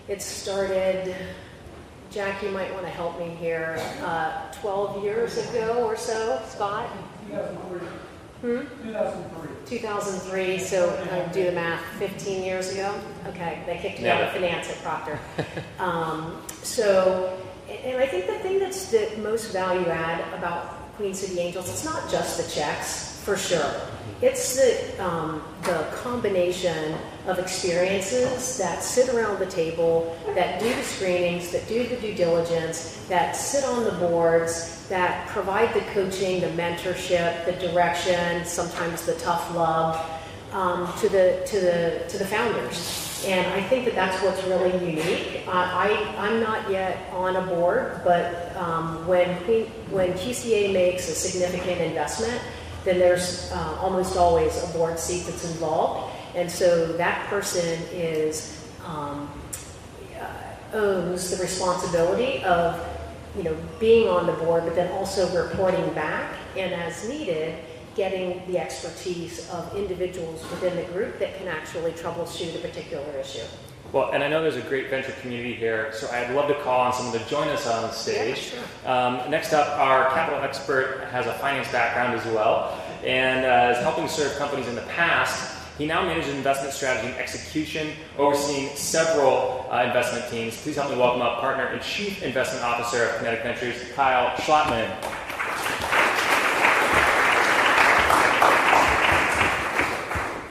[0.07, 1.15] it started,
[2.11, 6.89] Jack, you might want to help me here, uh, 12 years ago or so, Scott?
[8.41, 8.57] 2003.
[8.57, 8.87] Hmm?
[8.87, 9.77] 2003.
[9.77, 12.93] 2003, so uh, do the math, 15 years ago?
[13.27, 15.19] Okay, they kicked me out of finance at Procter.
[15.79, 21.39] Um, so, and I think the thing that's the most value add about Queen City
[21.39, 23.73] Angels, it's not just the checks, for sure.
[24.21, 26.95] It's the, um, the combination
[27.27, 32.13] of experiences that sit around the table, that do the screenings, that do the due
[32.13, 39.05] diligence, that sit on the boards, that provide the coaching, the mentorship, the direction, sometimes
[39.05, 39.95] the tough love
[40.53, 43.07] um, to the to the to the founders.
[43.25, 45.43] And I think that that's what's really unique.
[45.47, 49.35] Uh, I I'm not yet on a board, but um, when
[49.91, 52.41] when QCA makes a significant investment,
[52.83, 58.69] then there's uh, almost always a board seat that's involved, and so that person is
[58.85, 59.29] um,
[60.19, 62.79] uh, owns the responsibility of
[63.35, 67.57] you know being on the board, but then also reporting back and as needed
[67.95, 73.43] getting the expertise of individuals within the group that can actually troubleshoot a particular issue.
[73.91, 76.79] Well, and I know there's a great venture community here, so I'd love to call
[76.79, 78.53] on someone to join us on stage.
[78.85, 83.83] um, next up, our capital expert has a finance background as well, and uh, is
[83.83, 85.60] helping serve companies in the past.
[85.81, 90.55] He now manages investment strategy and execution, overseeing several uh, investment teams.
[90.61, 94.87] Please help me welcome up partner and chief investment officer of Kinetic Ventures, Kyle Schlotman.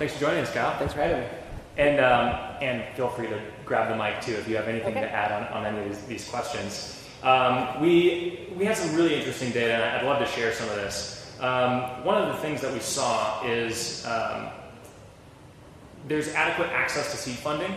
[0.01, 0.77] Thanks for joining us, Kyle.
[0.81, 1.29] Thanks for having me.
[1.77, 5.03] And, um, and feel free to grab the mic too if you have anything Okay.
[5.03, 7.05] to add on, on any of these, these questions.
[7.23, 10.75] Um, we, we had some really interesting data, and I'd love to share some of
[10.75, 11.33] this.
[11.39, 14.49] Um, one of the things that we saw is um,
[16.09, 17.75] there's adequate access to seed funding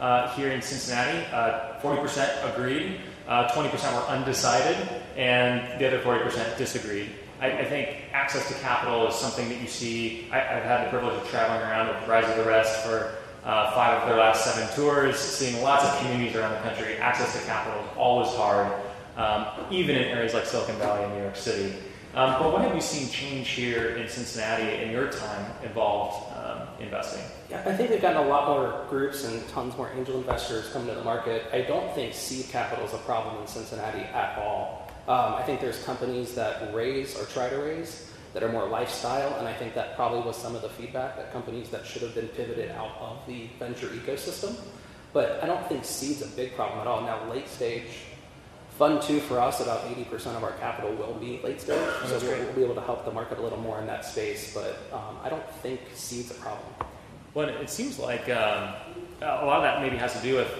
[0.00, 1.26] uh, here in Cincinnati.
[1.32, 4.76] Uh, 40% agreed, uh, 20% were undecided,
[5.16, 7.10] and the other 40% disagreed.
[7.40, 10.28] I, I think access to capital is something that you see.
[10.32, 13.70] I, I've had the privilege of traveling around with Rise of the Rest for uh,
[13.72, 16.96] five of their last seven tours, seeing lots of communities around the country.
[16.96, 18.72] Access to capital is always hard,
[19.16, 21.76] um, even in areas like Silicon Valley and New York City.
[22.14, 26.65] Um, but what have you seen change here in Cincinnati in your time involved um,
[26.80, 27.22] investing?
[27.50, 30.88] Yeah, I think we've gotten a lot more groups and tons more angel investors coming
[30.88, 31.44] to the market.
[31.52, 34.90] I don't think seed capital is a problem in Cincinnati at all.
[35.08, 39.38] Um, I think there's companies that raise or try to raise that are more lifestyle,
[39.38, 42.14] and I think that probably was some of the feedback that companies that should have
[42.14, 44.54] been pivoted out of the venture ecosystem.
[45.12, 47.00] But I don't think seed's a big problem at all.
[47.02, 48.02] Now, late stage,
[48.78, 52.38] Fund two for us, about 80% of our capital will be late stage, so we'll,
[52.44, 54.52] we'll be able to help the market a little more in that space.
[54.52, 56.68] But um, I don't think seed's a problem.
[57.32, 58.74] Well, it seems like um,
[59.22, 60.52] a lot of that maybe has to do with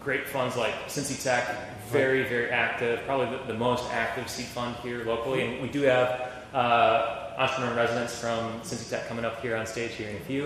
[0.00, 4.74] great funds like Cincy Tech, very, very active, probably the, the most active seed fund
[4.76, 5.42] here locally.
[5.42, 9.66] And we do have uh, entrepreneur in residence from Cincy Tech coming up here on
[9.66, 10.44] stage here in a few.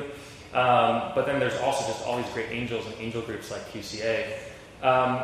[0.53, 4.37] Um, but then there's also just all these great angels and angel groups like QCA.
[4.83, 5.21] Um,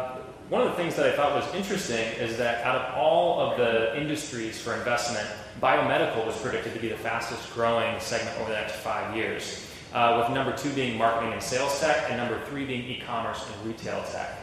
[0.51, 3.57] one of the things that I thought was interesting is that out of all of
[3.57, 5.27] the industries for investment,
[5.63, 10.21] biomedical was predicted to be the fastest growing segment over the next five years, uh,
[10.21, 14.03] with number two being marketing and sales tech, and number three being e-commerce and retail
[14.11, 14.37] tech.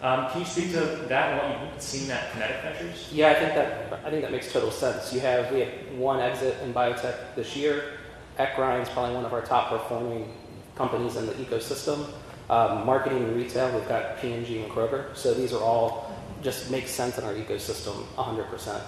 [0.00, 3.10] Um, can you speak to that and what you've seen at Kinetic Ventures?
[3.12, 5.12] Yeah, I think that I think that makes total sense.
[5.12, 7.98] You have we have one exit in biotech this year.
[8.38, 10.32] Eccrine is probably one of our top performing
[10.74, 12.06] companies in the ecosystem.
[12.50, 15.16] Um, marketing and retail, we've got P&G and Kroger.
[15.16, 18.80] So these are all just make sense in our ecosystem 100%.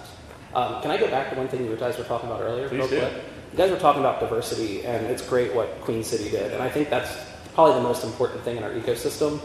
[0.53, 2.67] Um, can I go back to one thing you guys were talking about earlier?
[2.67, 2.99] Please do.
[2.99, 3.23] quick?
[3.53, 6.69] You guys were talking about diversity, and it's great what Queen City did, and I
[6.69, 7.15] think that's
[7.53, 9.39] probably the most important thing in our ecosystem.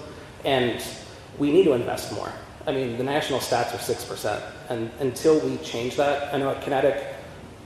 [0.44, 0.82] And
[1.38, 2.32] we need to invest more.
[2.66, 6.50] I mean, the national stats are six percent, and until we change that, I know
[6.50, 7.04] at Kinetic,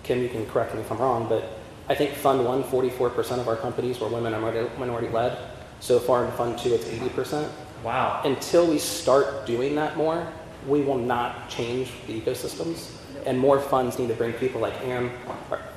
[0.03, 3.49] Kim, you can correct me if I'm wrong, but I think Fund One, 44% of
[3.49, 4.41] our companies were women or
[4.79, 5.38] minority led.
[5.83, 7.51] So far in Fund Two, it's 80%.
[7.83, 8.23] Wow.
[8.25, 10.33] Until we start doing that more,
[10.68, 12.92] we will not change the ecosystems.
[13.27, 15.11] And more funds need to bring people like Ann.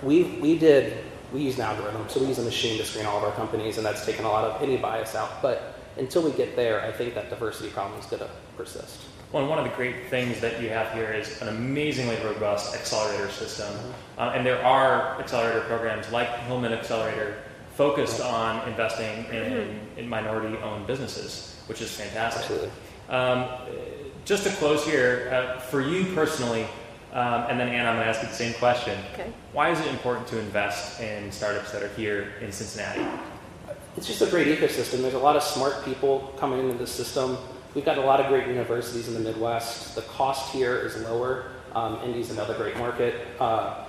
[0.03, 3.17] We, we did, we use an algorithm, so we use a machine to screen all
[3.17, 5.41] of our companies, and that's taken a lot of any bias out.
[5.41, 8.99] But until we get there, I think that diversity problem is going to persist.
[9.31, 12.75] Well, and one of the great things that you have here is an amazingly robust
[12.75, 13.73] accelerator system.
[14.19, 17.37] Uh, and there are accelerator programs like Hillman Accelerator
[17.75, 22.43] focused on investing in, in minority owned businesses, which is fantastic.
[22.43, 22.71] Absolutely.
[23.09, 23.47] Um,
[24.23, 26.65] just to close here, uh, for you personally,
[27.13, 28.97] um, and then Anna, I'm going to ask you the same question.
[29.13, 29.31] Okay.
[29.53, 33.05] Why is it important to invest in startups that are here in Cincinnati?
[33.95, 35.01] It's just a great ecosystem.
[35.01, 37.37] There's a lot of smart people coming into the system.
[37.73, 39.95] We've got a lot of great universities in the Midwest.
[39.95, 41.51] The cost here is lower.
[41.73, 43.15] Um, Indy's another great market.
[43.39, 43.84] Uh,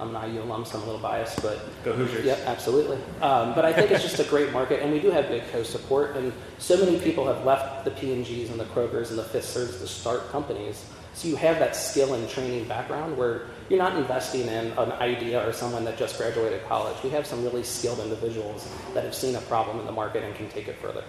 [0.00, 2.24] I'm an IU alum, so I'm a little biased, but Go Hoosiers.
[2.24, 2.98] Yep, absolutely.
[3.20, 6.16] Um, but I think it's just a great market, and we do have big co-support,
[6.16, 9.80] and so many people have left the P&Gs and the Krogers and the Fifth Thirds
[9.80, 10.84] to start companies.
[11.14, 15.44] So you have that skill and training background where you're not investing in an idea
[15.46, 16.96] or someone that just graduated college.
[17.02, 20.32] We have some really skilled individuals that have seen a problem in the market and
[20.36, 21.02] can take it further.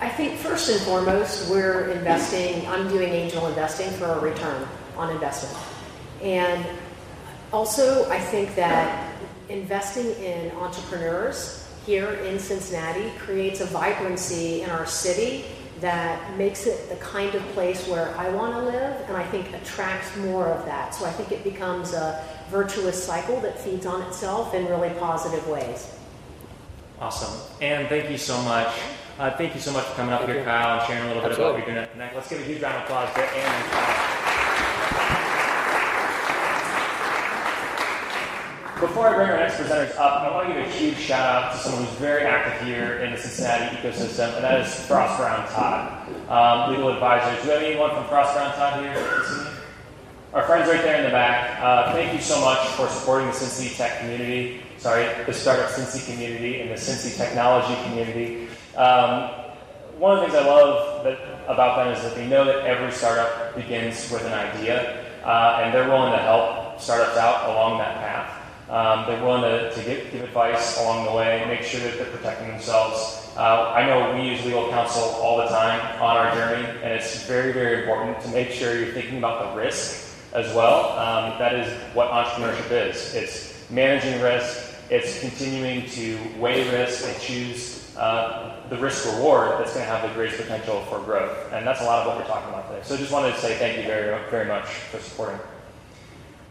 [0.00, 5.10] I think first and foremost, we're investing, I'm doing angel investing for a return on
[5.10, 5.56] investment.
[6.22, 6.64] And
[7.52, 9.14] also, I think that
[9.48, 15.44] investing in entrepreneurs here in Cincinnati creates a vibrancy in our city
[15.80, 19.52] that makes it the kind of place where I want to live and I think
[19.54, 20.94] attracts more of that.
[20.94, 25.46] So I think it becomes a virtuous cycle that feeds on itself in really positive
[25.48, 25.94] ways.
[27.00, 27.40] Awesome.
[27.62, 28.74] And thank you so much.
[29.18, 30.44] Uh, thank you so much for coming up Thank here, you.
[30.44, 31.60] Kyle, and sharing a little bit about what Absolutely.
[31.60, 32.14] you're doing at Connect.
[32.14, 34.17] Let's give a huge round of applause to Anna and Kyle.
[38.80, 41.50] Before I bring our next presenters up, I want to give a huge shout out
[41.50, 45.48] to someone who's very active here in the Cincinnati ecosystem, and that is Frost Brown
[45.48, 47.42] Todd, um, legal advisors.
[47.42, 48.94] Do we have anyone from Frost Brown Todd here?
[50.32, 53.34] Our friends right there in the back, uh, thank you so much for supporting the
[53.34, 58.46] Cincy Tech community, sorry, the startup Cincy community and the Cincy technology community.
[58.76, 59.30] Um,
[59.98, 62.92] one of the things I love that, about them is that they know that every
[62.92, 67.96] startup begins with an idea, uh, and they're willing to help startups out along that
[67.96, 68.17] path.
[68.70, 72.10] Um, they're willing to, to give, give advice along the way, make sure that they're
[72.10, 73.30] protecting themselves.
[73.36, 77.24] Uh, I know we use legal counsel all the time on our journey, and it's
[77.24, 80.98] very, very important to make sure you're thinking about the risk as well.
[80.98, 83.14] Um, that is what entrepreneurship is.
[83.14, 84.74] It's managing risk.
[84.90, 90.08] It's continuing to weigh risk and choose uh, the risk reward that's going to have
[90.08, 91.52] the greatest potential for growth.
[91.52, 92.82] And that's a lot of what we're talking about today.
[92.84, 95.38] So I just wanted to say thank you very, very much for supporting.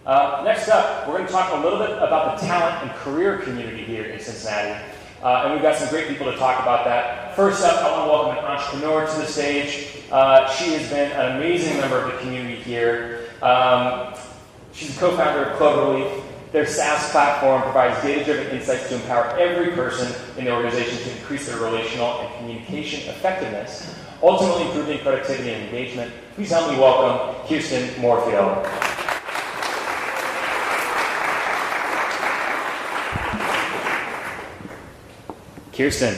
[0.08, 3.40] Uh, next up, we're going to talk a little bit about the talent and career
[3.40, 4.82] community here in Cincinnati.
[5.22, 7.36] Uh, and we've got some great people to talk about that.
[7.36, 10.06] First up, I want to welcome an entrepreneur to the stage.
[10.10, 13.28] Uh, she has been an amazing member of the community here.
[13.42, 14.14] Um,
[14.72, 16.24] she's a co-founder of Cloverleaf.
[16.54, 21.48] Their SaaS platform provides data-driven insights to empower every person in the organization to increase
[21.48, 23.94] their relational and communication effectiveness,
[24.24, 26.14] ultimately improving productivity and engagement.
[26.36, 28.66] Please help me welcome Kirsten Moorfield.
[35.78, 36.18] Kirsten,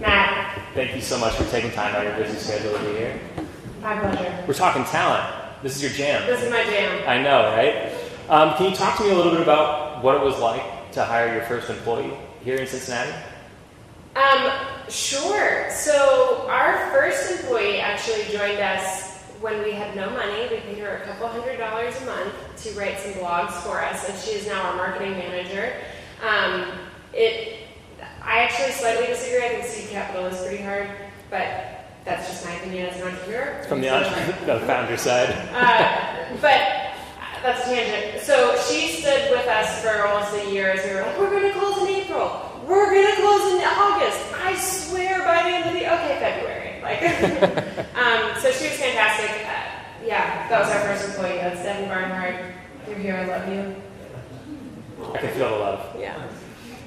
[0.00, 2.96] Matt, thank you so much for taking time out of your busy schedule to be
[2.96, 3.20] here.
[3.82, 4.44] my pleasure.
[4.48, 5.62] We're talking talent.
[5.62, 6.26] This is your jam.
[6.26, 7.06] This is my jam.
[7.06, 7.92] I know, right?
[8.30, 11.04] Um, can you talk to me a little bit about what it was like to
[11.04, 13.12] hire your first employee here in Cincinnati?
[14.16, 14.50] Um,
[14.88, 15.70] sure.
[15.72, 20.48] So our first employee actually joined us when we had no money.
[20.50, 22.32] We paid her a couple hundred dollars a month
[22.62, 25.74] to write some blogs for us, and she is now our marketing manager.
[26.26, 26.78] Um,
[27.12, 27.65] it,
[28.26, 29.44] I actually slightly disagree.
[29.44, 30.90] I think seed capital is pretty hard,
[31.30, 33.64] but that's just my opinion as an entrepreneur.
[33.68, 33.88] From the,
[34.46, 35.30] the founder side.
[35.54, 36.86] Uh, but
[37.42, 38.22] that's a tangent.
[38.22, 41.52] So she stood with us for almost a year as we were like, we're going
[41.52, 42.62] to close in April.
[42.66, 44.18] We're going to close in August.
[44.42, 46.82] I swear by the end of the okay February.
[46.82, 47.02] Like,
[47.96, 49.46] um, so she was fantastic.
[49.46, 51.38] Uh, yeah, that was our first employee.
[51.38, 52.44] That's Devin Barnhart.
[52.88, 53.14] You're here.
[53.14, 55.12] I love you.
[55.14, 55.96] I can feel the love.
[56.00, 56.16] Yeah.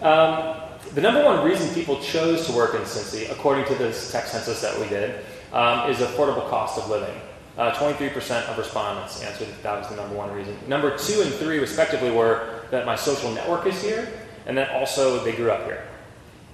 [0.01, 4.25] Um, the number one reason people chose to work in Cincy, according to this tech
[4.25, 5.23] census that we did,
[5.53, 7.15] um, is affordable cost of living.
[7.57, 10.57] Uh, 23% of respondents answered that that was the number one reason.
[10.67, 14.07] Number two and three, respectively, were that my social network is here,
[14.45, 15.83] and that also they grew up here.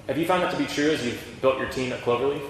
[0.08, 2.42] Have you found that to be true as you've built your team at Cloverleaf?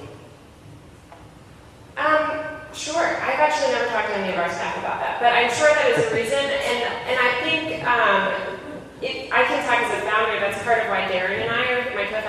[1.97, 2.99] Um, sure.
[2.99, 5.91] I've actually never talked to any of our staff about that, but I'm sure that
[5.91, 8.55] is a reason, and and I think um,
[9.01, 10.39] it, I can talk as a founder.
[10.39, 11.74] That's part of why Darren and I,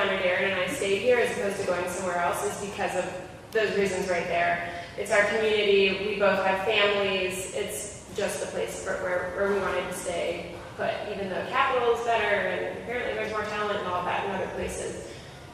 [0.09, 3.05] co-founder and I, stayed here as opposed to going somewhere else, is because of
[3.53, 4.73] those reasons right there.
[4.99, 6.07] It's our community.
[6.09, 7.55] We both have families.
[7.55, 11.95] It's just the place where, where, where we wanted to stay put, even though capital
[11.95, 15.09] is better and apparently there's more talent and all that in other places.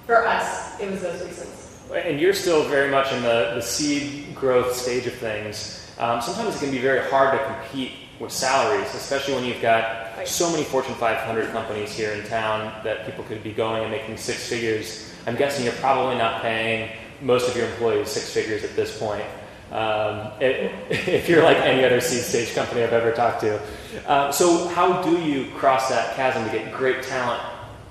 [0.07, 1.81] For us, it was those reasons.
[1.93, 5.93] And you're still very much in the, the seed growth stage of things.
[5.99, 10.12] Um, sometimes it can be very hard to compete with salaries, especially when you've got
[10.27, 14.17] so many Fortune 500 companies here in town that people could be going and making
[14.17, 15.13] six figures.
[15.27, 19.25] I'm guessing you're probably not paying most of your employees six figures at this point.
[19.71, 23.61] Um, it, if you're like any other seed stage company I've ever talked to.
[24.07, 27.43] Uh, so, how do you cross that chasm to get great talent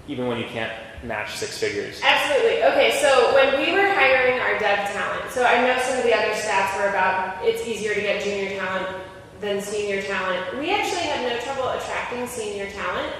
[0.07, 0.71] even when you can't
[1.03, 1.99] match six figures?
[2.03, 2.63] Absolutely.
[2.63, 6.13] Okay, so when we were hiring our dev talent, so I know some of the
[6.13, 9.00] other stats were about it's easier to get junior talent
[9.41, 10.59] than senior talent.
[10.59, 13.13] We actually had no trouble attracting senior talent,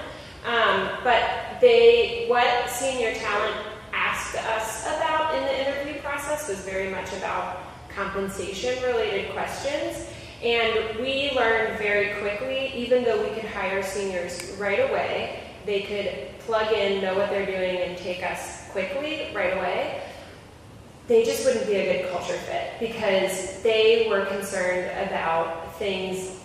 [0.46, 3.56] um, but they what senior talent
[3.92, 7.58] asked us about in the interview process was very much about
[7.88, 10.08] compensation related questions.
[10.42, 16.38] And we learned very quickly, even though we could hire seniors right away, they could
[16.40, 20.02] plug in, know what they're doing, and take us quickly right away.
[21.06, 26.38] They just wouldn't be a good culture fit because they were concerned about things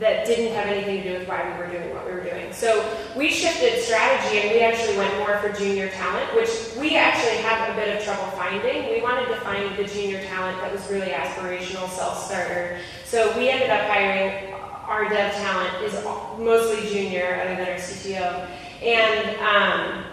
[0.00, 2.52] that didn't have anything to do with why we were doing what we were doing.
[2.52, 2.84] So
[3.16, 7.70] we shifted strategy and we actually went more for junior talent, which we actually had
[7.70, 8.90] a bit of trouble finding.
[8.90, 12.78] We wanted to find the junior talent that was really aspirational, self-starter.
[13.04, 14.54] So we ended up hiring
[14.88, 15.92] our dev talent is
[16.38, 18.48] mostly junior, other than our CTO,
[18.82, 20.04] and um,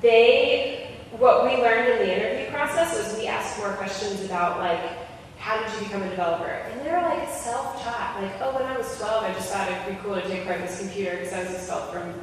[0.00, 0.78] they.
[1.18, 5.01] What we learned in the interview process was we asked more questions about like
[5.42, 6.46] how did you become a developer?
[6.46, 8.22] And they were like self-taught.
[8.22, 10.60] Like, oh, when I was 12, I just thought it'd be cool to take apart
[10.60, 12.14] this computer because I was expelled from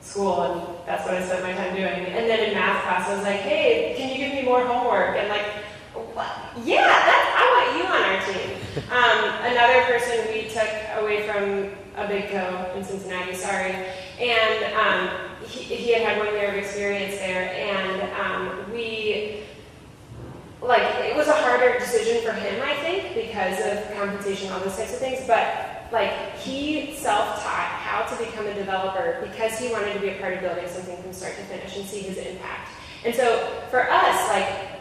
[0.00, 2.06] school and that's what I spent my time doing.
[2.14, 5.16] And then in math class, I was like, hey, can you give me more homework?
[5.16, 5.44] And like,
[6.14, 6.30] what?
[6.64, 8.54] yeah, that, I want you on our team.
[8.78, 10.70] Um, another person we took
[11.00, 13.74] away from a big co in Cincinnati, sorry,
[14.20, 15.10] and um,
[15.44, 19.42] he, he, had had one year of experience there, and um, we
[20.62, 24.76] like it was a harder decision for him, I think, because of compensation, all those
[24.76, 25.26] types of things.
[25.26, 30.18] But like he self-taught how to become a developer because he wanted to be a
[30.18, 32.70] part of building something from start to finish and see his impact.
[33.04, 34.80] And so for us, like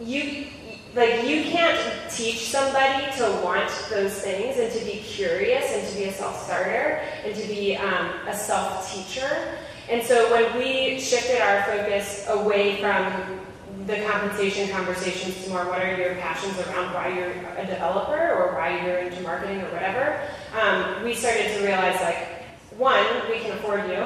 [0.00, 0.46] you
[0.94, 5.94] like you can't teach somebody to want those things and to be curious and to
[5.94, 9.58] be a self-starter and to be um, a self-teacher.
[9.90, 13.40] And so when we shifted our focus away from
[13.88, 18.84] the compensation conversations more what are your passions around why you're a developer or why
[18.84, 20.20] you're into marketing or whatever,
[20.60, 22.44] um, we started to realize like,
[22.76, 24.04] one, we can afford you.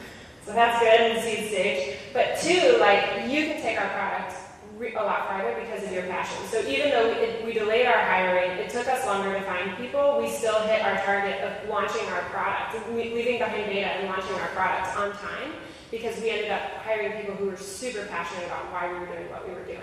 [0.44, 1.96] so that's good in the seed stage.
[2.12, 4.36] But two, like you can take our product
[4.82, 6.44] a lot farther because of your passion.
[6.48, 9.76] So even though we, it, we, delayed our hiring, it took us longer to find
[9.76, 14.34] people, we still hit our target of launching our product, leaving behind data and launching
[14.34, 15.54] our product on time
[15.92, 19.30] because we ended up hiring people who were super passionate about why we were doing
[19.30, 19.78] what we were doing.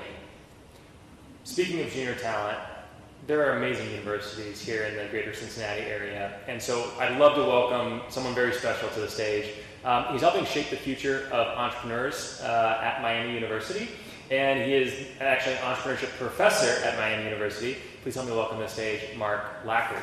[1.44, 2.58] Speaking of junior talent,
[3.28, 7.42] there are amazing universities here in the greater Cincinnati area, and so I'd love to
[7.42, 9.54] welcome someone very special to the stage.
[9.86, 13.90] Um, he's helping shape the future of entrepreneurs uh, at Miami University,
[14.32, 17.78] and he is actually an entrepreneurship professor at Miami University.
[18.02, 20.02] Please help me welcome to the stage Mark Lacker,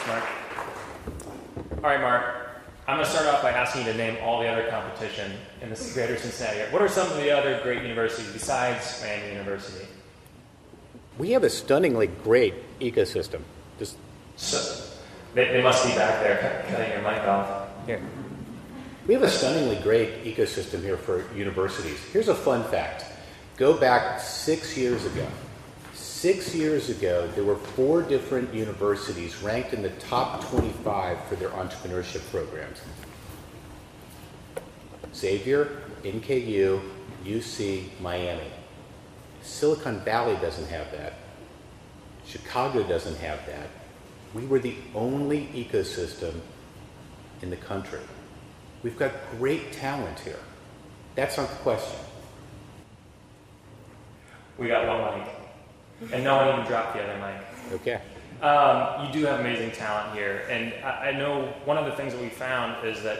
[0.00, 1.84] Thanks, Mark.
[1.84, 2.48] All right, Mark.
[2.88, 5.68] I'm going to start off by asking you to name all the other competition in
[5.68, 6.72] the greater Cincinnati area.
[6.72, 9.86] What are some of the other great universities besides Miami University?
[11.18, 13.42] We have a stunningly great ecosystem.
[13.78, 13.96] Just
[14.36, 14.86] so,
[15.34, 17.68] they, they must be back there cutting your mic off.
[17.84, 18.00] Here.
[19.06, 21.98] We have a stunningly great ecosystem here for universities.
[22.12, 23.04] Here's a fun fact.
[23.56, 25.26] Go back six years ago.
[26.20, 31.48] Six years ago, there were four different universities ranked in the top 25 for their
[31.48, 32.82] entrepreneurship programs
[35.14, 36.82] Xavier, NKU,
[37.24, 38.52] UC, Miami.
[39.40, 41.14] Silicon Valley doesn't have that.
[42.26, 43.68] Chicago doesn't have that.
[44.34, 46.34] We were the only ecosystem
[47.40, 48.00] in the country.
[48.82, 50.40] We've got great talent here.
[51.14, 51.98] That's not the question.
[54.58, 55.39] We got one mic.
[56.12, 57.80] And no one even dropped the other mic.
[57.80, 58.00] Okay.
[58.42, 62.14] Um, you do have amazing talent here, and I, I know one of the things
[62.14, 63.18] that we found is that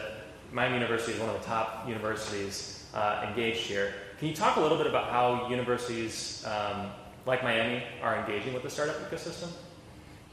[0.51, 3.93] Miami University is one of the top universities uh, engaged here.
[4.17, 6.87] Can you talk a little bit about how universities um,
[7.25, 9.49] like Miami are engaging with the startup ecosystem?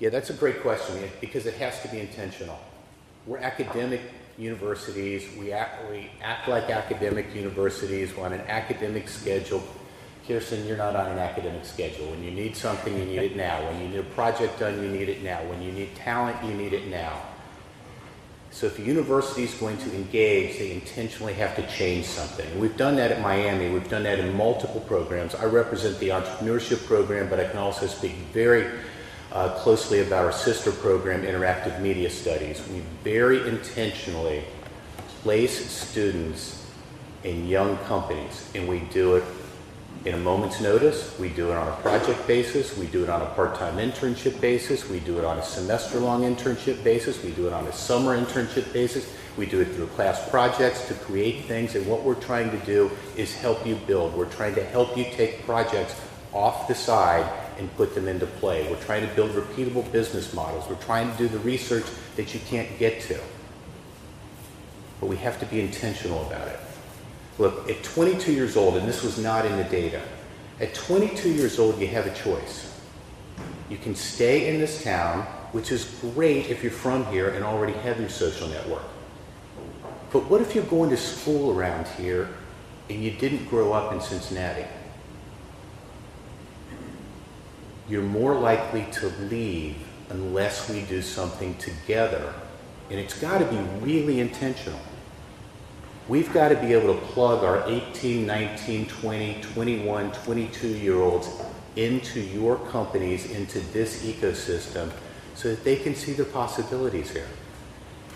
[0.01, 2.59] Yeah, that's a great question because it has to be intentional.
[3.27, 4.01] We're academic
[4.39, 5.27] universities.
[5.39, 8.17] We act, we act like academic universities.
[8.17, 9.63] We're on an academic schedule.
[10.29, 12.11] Kirsten, you're not on an academic schedule.
[12.11, 13.65] When you need something, you need it now.
[13.67, 15.43] When you need a project done, you need it now.
[15.45, 17.23] When you need talent, you need it now.
[18.51, 22.61] So if a university is going to engage, they intentionally have to change something.
[22.61, 23.71] We've done that at Miami.
[23.71, 25.35] We've done that in multiple programs.
[25.35, 28.67] I represent the entrepreneurship program, but I can also speak very
[29.33, 32.63] uh, closely about our sister program, Interactive Media Studies.
[32.69, 34.45] We very intentionally
[35.23, 36.67] place students
[37.25, 39.25] in young companies, and we do it
[40.05, 41.19] in a moment's notice.
[41.19, 42.77] We do it on a project basis.
[42.77, 44.89] We do it on a part-time internship basis.
[44.89, 47.23] We do it on a semester-long internship basis.
[47.23, 49.13] We do it on a summer internship basis.
[49.37, 51.75] We do it through class projects to create things.
[51.75, 54.15] And what we're trying to do is help you build.
[54.15, 55.95] We're trying to help you take projects
[56.33, 58.71] off the side and put them into play.
[58.71, 60.65] We're trying to build repeatable business models.
[60.69, 61.87] We're trying to do the research
[62.17, 63.19] that you can't get to.
[65.01, 66.61] But we have to be intentional about it.
[67.39, 70.03] Look, at 22 years old, and this was not in the data,
[70.61, 72.75] at 22 years old, you have a choice.
[73.71, 75.23] You can stay in this town,
[75.53, 78.83] which is great if you're from here and already have your social network.
[80.13, 82.29] But what if you're going to school around here
[82.89, 84.65] and you didn't grow up in Cincinnati?
[87.89, 89.77] You're more likely to leave
[90.11, 92.35] unless we do something together.
[92.91, 94.81] And it's got to be really intentional.
[96.09, 101.29] We've got to be able to plug our 18, 19, 20, 21, 22 year olds
[101.77, 104.91] into your companies, into this ecosystem,
[105.35, 107.29] so that they can see the possibilities here.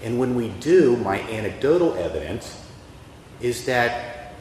[0.03, 2.65] And when we do, my anecdotal evidence
[3.43, 4.33] is that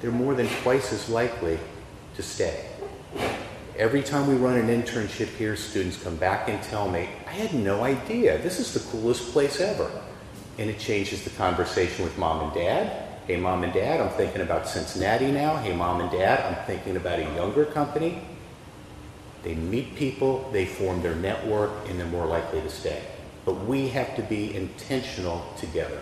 [0.00, 1.56] they're more than twice as likely
[2.16, 2.66] to stay.
[3.76, 7.54] Every time we run an internship here, students come back and tell me, I had
[7.54, 8.38] no idea.
[8.38, 9.88] This is the coolest place ever
[10.60, 13.08] and it changes the conversation with mom and dad.
[13.26, 15.56] Hey, mom and dad, I'm thinking about Cincinnati now.
[15.56, 18.20] Hey, mom and dad, I'm thinking about a younger company.
[19.42, 23.02] They meet people, they form their network, and they're more likely to stay.
[23.46, 25.98] But we have to be intentional together.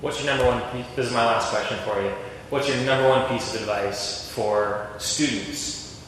[0.00, 0.86] What's your number one piece?
[0.96, 2.10] This is my last question for you.
[2.50, 6.04] What's your number one piece of advice for students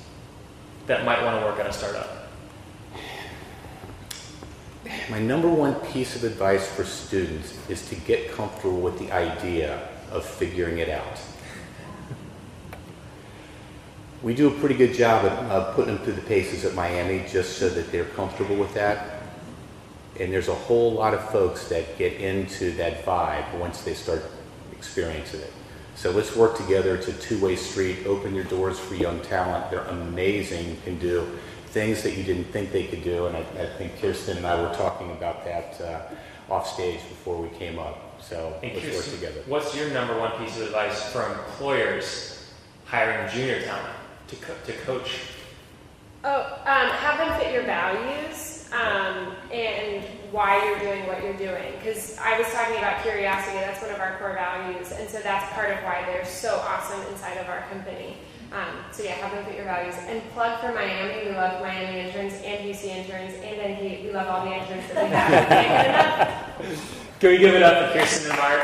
[0.88, 2.21] that might want to work at a startup?
[5.08, 9.88] My number one piece of advice for students is to get comfortable with the idea
[10.10, 11.20] of figuring it out.
[14.22, 17.24] We do a pretty good job of uh, putting them through the paces at Miami
[17.28, 19.22] just so that they're comfortable with that.
[20.20, 24.22] And there's a whole lot of folks that get into that vibe once they start
[24.70, 25.52] experiencing it.
[25.96, 26.94] So let's work together.
[26.94, 28.06] It's a two-way street.
[28.06, 29.70] Open your doors for young talent.
[29.70, 30.76] They're amazing.
[30.84, 31.26] Can do
[31.72, 33.26] things that you didn't think they could do.
[33.26, 37.40] And I, I think Kirsten and I were talking about that uh, off stage before
[37.40, 38.20] we came up.
[38.22, 39.42] So and let's Kirsten, work together.
[39.46, 42.52] What's your number one piece of advice for employers
[42.84, 43.96] hiring junior talent
[44.28, 45.20] to, co- to coach?
[46.24, 51.72] Oh, um, have them fit your values um, and why you're doing what you're doing.
[51.78, 54.92] Because I was talking about curiosity, that's one of our core values.
[54.92, 58.16] And so that's part of why they're so awesome inside of our company.
[58.52, 59.94] Um, so yeah, have them fit your values.
[60.06, 61.30] And plug for Miami.
[61.30, 64.04] We love Miami interns and UC interns and NP.
[64.04, 65.38] We love all the interns that we have.
[65.48, 67.18] Can't get enough.
[67.20, 68.60] Can we give it up for Kirsten and Mark?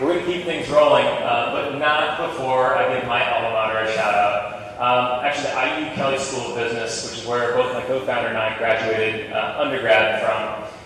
[0.00, 3.78] We're going to keep things rolling, uh, but not before I give my alma mater
[3.78, 4.54] a shout out.
[4.78, 8.38] Um, actually, the IU Kelley School of Business, which is where both my co-founder and
[8.38, 10.77] I graduated uh, undergrad from,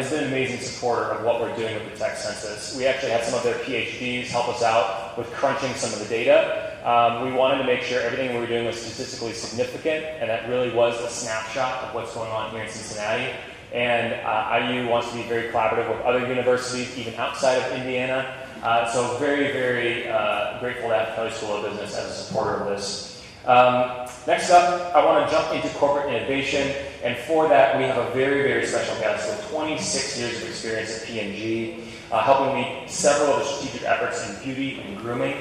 [0.00, 2.76] has been an amazing supporter of what we're doing with the tech census.
[2.76, 6.06] We actually had some of their PhDs help us out with crunching some of the
[6.06, 6.72] data.
[6.84, 10.48] Um, we wanted to make sure everything we were doing was statistically significant, and that
[10.48, 13.36] really was a snapshot of what's going on here in Cincinnati.
[13.74, 18.34] And uh, IU wants to be very collaborative with other universities, even outside of Indiana.
[18.62, 22.56] Uh, so very, very uh, grateful to have Kelley School of Business as a supporter
[22.56, 23.22] of this.
[23.46, 27.96] Um, next up, I want to jump into corporate innovation, and for that, we have
[27.96, 32.90] a very, very special guest with 26 years of experience at P&G, uh, helping lead
[32.90, 35.36] several of the strategic efforts in beauty and grooming.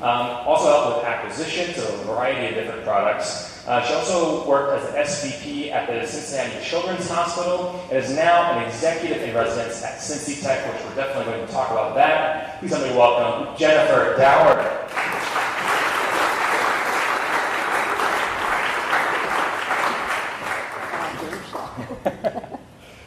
[0.00, 3.64] Um, also helped with acquisitions of a variety of different products.
[3.68, 4.96] Uh, she also worked as an
[5.30, 10.42] SVP at the Cincinnati Children's Hospital and is now an executive in residence at Cincy
[10.42, 12.58] Tech, which we're definitely going to talk about that.
[12.58, 14.82] Please help me welcome Jennifer Dower.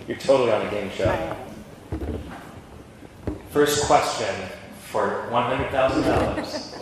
[0.07, 1.35] You're totally on a game show.
[3.51, 4.33] First question
[4.79, 6.81] for $100,000.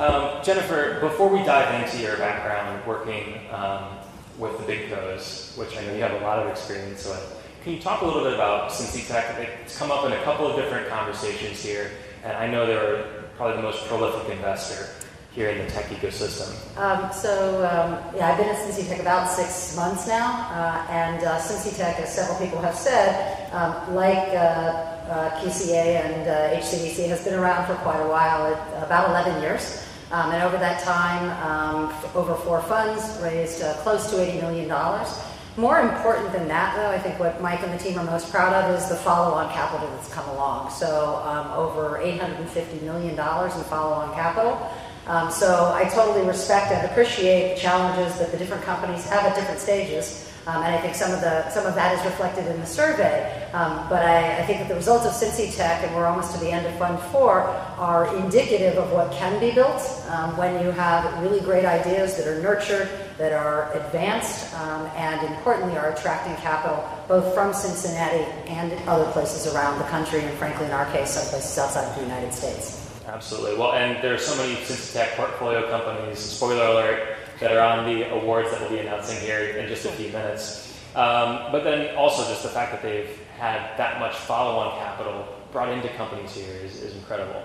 [0.00, 3.98] Um, Jennifer, before we dive into your background working um,
[4.38, 7.34] with the big co's, which I know you have a lot of experience with,
[7.64, 9.36] can you talk a little bit about Cincy Tech?
[9.64, 11.90] It's come up in a couple of different conversations here,
[12.24, 14.88] and I know they're probably the most prolific investor
[15.38, 16.50] here in the tech ecosystem.
[16.76, 21.22] Um, so, um, yeah, I've been at Cincy Tech about six months now, uh, and
[21.22, 26.26] uh, Cincy Tech, as several people have said, um, like uh, uh QCA and
[26.60, 29.86] HCDC, uh, has been around for quite a while, about 11 years.
[30.10, 34.68] Um, and over that time, um, over four funds, raised uh, close to $80 million.
[35.56, 38.54] More important than that, though, I think what Mike and the team are most proud
[38.54, 40.70] of is the follow-on capital that's come along.
[40.70, 44.54] So um, over $850 million in follow-on capital.
[45.08, 49.34] Um, so I totally respect and appreciate the challenges that the different companies have at
[49.34, 50.28] different stages.
[50.46, 53.46] Um, and I think some of the some of that is reflected in the survey.
[53.52, 56.40] Um, but I, I, think that the results of Cincy Tech, and we're almost to
[56.40, 57.42] the end of Fund Four,
[57.76, 62.26] are indicative of what can be built um, when you have really great ideas that
[62.26, 62.88] are nurtured,
[63.18, 69.52] that are advanced, um, and importantly are attracting capital both from Cincinnati and other places
[69.54, 72.87] around the country, and frankly, in our case, some places outside of the United States.
[73.08, 73.56] Absolutely.
[73.56, 76.18] Well, and there are so many Cincy Tech portfolio companies.
[76.18, 79.92] Spoiler alert that are on the awards that we'll be announcing here in just a
[79.92, 80.78] few minutes.
[80.94, 85.70] Um, but then also just the fact that they've had that much follow-on capital brought
[85.70, 87.42] into companies here is, is incredible.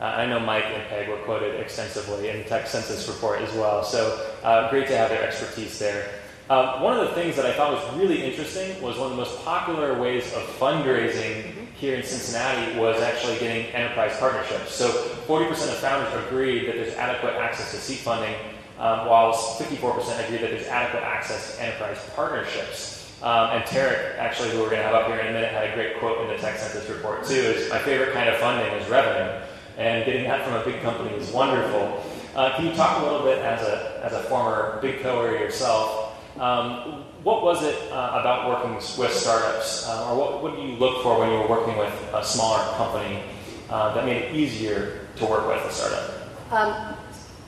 [0.00, 3.52] Uh, I know Mike and Peg were quoted extensively in the Tech Census report as
[3.54, 6.08] well, so uh, great to have their expertise there.
[6.50, 9.22] Uh, one of the things that I thought was really interesting was one of the
[9.22, 14.74] most popular ways of fundraising here in Cincinnati was actually getting enterprise partnerships.
[14.74, 14.90] So
[15.28, 18.34] 40% of founders agreed that there's adequate access to seed funding
[18.78, 23.12] um, while 54% agree that there's adequate access to enterprise partnerships.
[23.22, 25.70] Um, and Tarek, actually, who we're going to have up here in a minute, had
[25.70, 28.72] a great quote in the Tech Census report, too, is my favorite kind of funding
[28.80, 29.44] is revenue.
[29.76, 32.02] And getting that from a big company is wonderful.
[32.34, 36.16] Uh, can you talk a little bit as a, as a former big co yourself?
[36.38, 40.76] Um, what was it uh, about working with startups, uh, or what, what do you
[40.76, 43.22] look for when you were working with a smaller company
[43.70, 46.52] uh, that made it easier to work with a startup?
[46.52, 46.96] Um,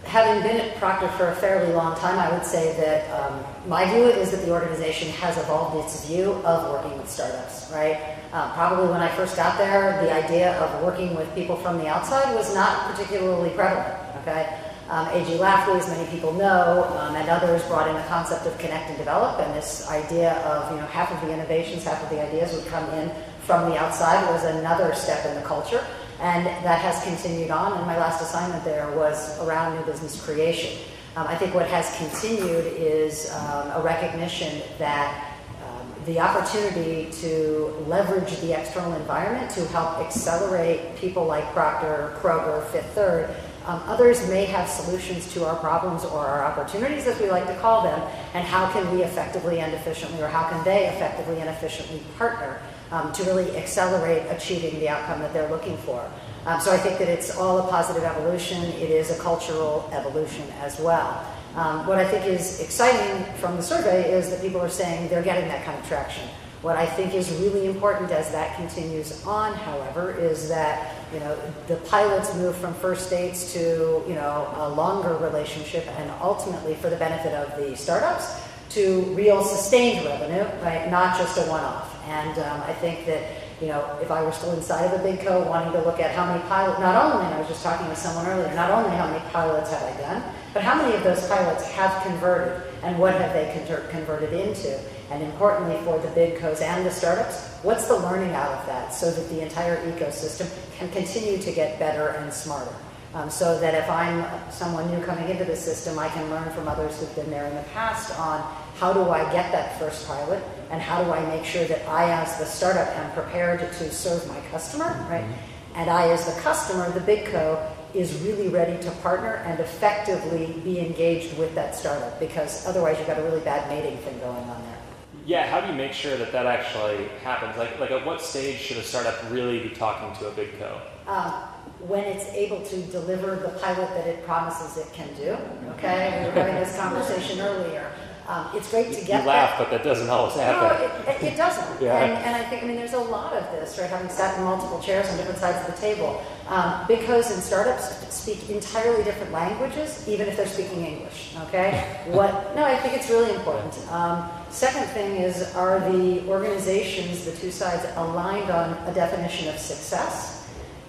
[0.04, 3.84] having been at Procter for a fairly long time, I would say that um, my
[3.92, 8.16] view is that the organization has evolved its view of working with startups, right?
[8.32, 11.86] Uh, probably when I first got there, the idea of working with people from the
[11.86, 14.58] outside was not particularly prevalent, okay?
[14.88, 15.38] Um, A.G.
[15.38, 18.96] Lafley, as many people know, um, and others brought in the concept of connect and
[18.96, 22.54] develop, and this idea of, you know, half of the innovations, half of the ideas
[22.54, 23.10] would come in
[23.40, 25.84] from the outside was another step in the culture.
[26.20, 30.78] And that has continued on, and my last assignment there was around new business creation.
[31.16, 37.74] Um, I think what has continued is um, a recognition that um, the opportunity to
[37.86, 43.34] leverage the external environment to help accelerate people like Procter, Kroger, Fifth Third.
[43.66, 47.56] Um, others may have solutions to our problems or our opportunities, as we like to
[47.56, 48.00] call them,
[48.32, 52.60] and how can we effectively and efficiently, or how can they effectively and efficiently partner
[52.92, 56.08] um, to really accelerate achieving the outcome that they're looking for.
[56.46, 58.62] Um, so I think that it's all a positive evolution.
[58.62, 61.26] It is a cultural evolution as well.
[61.56, 65.24] Um, what I think is exciting from the survey is that people are saying they're
[65.24, 66.28] getting that kind of traction.
[66.62, 71.38] What I think is really important as that continues on, however, is that you know
[71.66, 76.90] the pilots move from first dates to you know a longer relationship, and ultimately for
[76.90, 80.90] the benefit of the startups to real sustained revenue, right?
[80.90, 81.96] Not just a one-off.
[82.06, 83.22] And um, I think that,
[83.60, 86.14] you know, if I were still inside of a big co wanting to look at
[86.14, 88.94] how many pilots, not only, and I was just talking with someone earlier, not only
[88.96, 92.98] how many pilots have I done, but how many of those pilots have converted and
[92.98, 94.78] what have they con- converted into?
[95.10, 98.92] And importantly for the big co's and the startups, what's the learning out of that
[98.92, 100.48] so that the entire ecosystem
[100.78, 102.74] can continue to get better and smarter?
[103.14, 106.68] Um, so that if I'm someone new coming into the system, I can learn from
[106.68, 108.42] others who've been there in the past on
[108.78, 112.10] how do I get that first pilot and how do I make sure that I,
[112.10, 115.24] as the startup, am prepared to serve my customer, right?
[115.24, 115.76] Mm-hmm.
[115.76, 120.52] And I, as the customer, the big co, is really ready to partner and effectively
[120.62, 124.44] be engaged with that startup because otherwise you've got a really bad mating thing going
[124.44, 124.78] on there.
[125.26, 127.56] Yeah, how do you make sure that that actually happens?
[127.58, 130.80] Like, like at what stage should a startup really be talking to a big co?
[131.08, 131.48] Uh,
[131.80, 135.36] when it's able to deliver the pilot that it promises it can do.
[135.72, 137.90] Okay, we were having this conversation earlier.
[138.28, 139.22] Um, it's great to get.
[139.22, 139.58] You laugh, that.
[139.58, 140.82] but that doesn't always happen.
[140.82, 141.66] it, it, it doesn't.
[141.80, 141.98] Yeah.
[141.98, 143.90] And, and I think, I mean, there's a lot of this, right?
[143.90, 146.24] Having sat in multiple chairs on different sides of the table.
[146.48, 152.02] Um, because in startups speak entirely different languages, even if they're speaking English, okay?
[152.06, 153.76] What, no, I think it's really important.
[153.90, 159.58] Um, second thing is, are the organizations, the two sides, aligned on a definition of
[159.58, 160.35] success?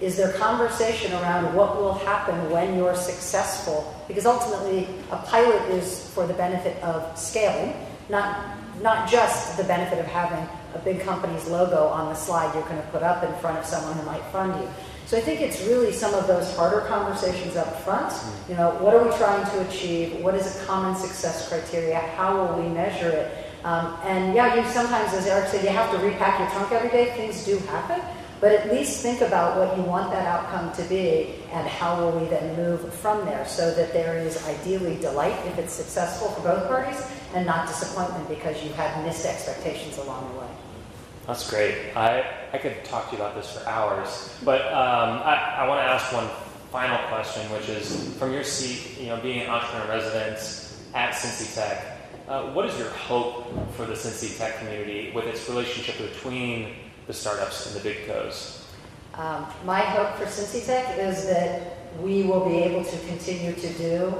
[0.00, 3.94] Is there conversation around what will happen when you're successful?
[4.06, 7.74] Because ultimately, a pilot is for the benefit of scaling,
[8.08, 12.62] not, not just the benefit of having a big company's logo on the slide you're
[12.64, 14.68] going to put up in front of someone who might fund you.
[15.06, 18.12] So I think it's really some of those harder conversations up front.
[18.48, 20.22] You know, what are we trying to achieve?
[20.22, 21.98] What is a common success criteria?
[21.98, 23.46] How will we measure it?
[23.64, 26.90] Um, and yeah, you sometimes, as Eric said, you have to repack your trunk every
[26.90, 27.10] day.
[27.16, 28.00] Things do happen.
[28.40, 32.20] But at least think about what you want that outcome to be and how will
[32.20, 36.42] we then move from there so that there is ideally delight if it's successful for
[36.42, 37.02] both parties
[37.34, 40.48] and not disappointment because you had missed expectations along the way.
[41.26, 41.96] That's great.
[41.96, 45.80] I, I could talk to you about this for hours, but um, I, I want
[45.80, 46.28] to ask one
[46.70, 50.38] final question, which is from your seat, you know, being an entrepreneur resident
[50.94, 55.48] at Cincy Tech, uh, what is your hope for the Cincy Tech community with its
[55.48, 56.74] relationship between
[57.08, 58.64] the startups and the big co's?
[59.14, 63.68] Um, my hope for Cincy Tech is that we will be able to continue to
[63.72, 64.14] do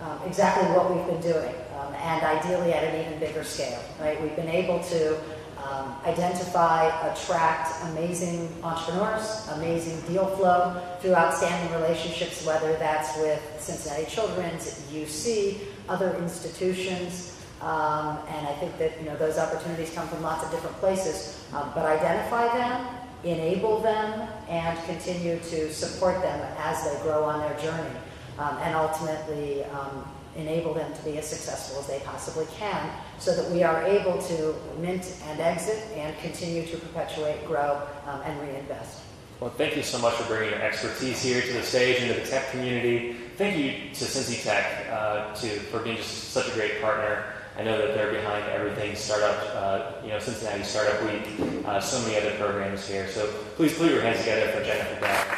[0.00, 3.82] um, exactly what we've been doing, um, and ideally at an even bigger scale.
[3.98, 4.20] Right?
[4.22, 5.18] We've been able to
[5.64, 14.04] um, identify, attract amazing entrepreneurs, amazing deal flow through outstanding relationships, whether that's with Cincinnati
[14.04, 17.33] Children's, UC, other institutions.
[17.64, 21.42] Um, and I think that you know those opportunities come from lots of different places.
[21.54, 22.86] Um, but identify them,
[23.24, 27.96] enable them, and continue to support them as they grow on their journey,
[28.38, 30.04] um, and ultimately um,
[30.36, 34.20] enable them to be as successful as they possibly can, so that we are able
[34.20, 39.00] to mint and exit and continue to perpetuate, grow, um, and reinvest.
[39.40, 42.20] Well, thank you so much for bringing your expertise here to the stage and to
[42.20, 43.16] the tech community.
[43.36, 47.33] Thank you to Cincy Tech uh, to, for being just such a great partner.
[47.56, 51.22] I know that they're behind everything startup, uh, you know, Cincinnati Startup Week,
[51.64, 53.08] uh, so many other programs here.
[53.08, 55.28] So please put your hands together for Jennifer Beck.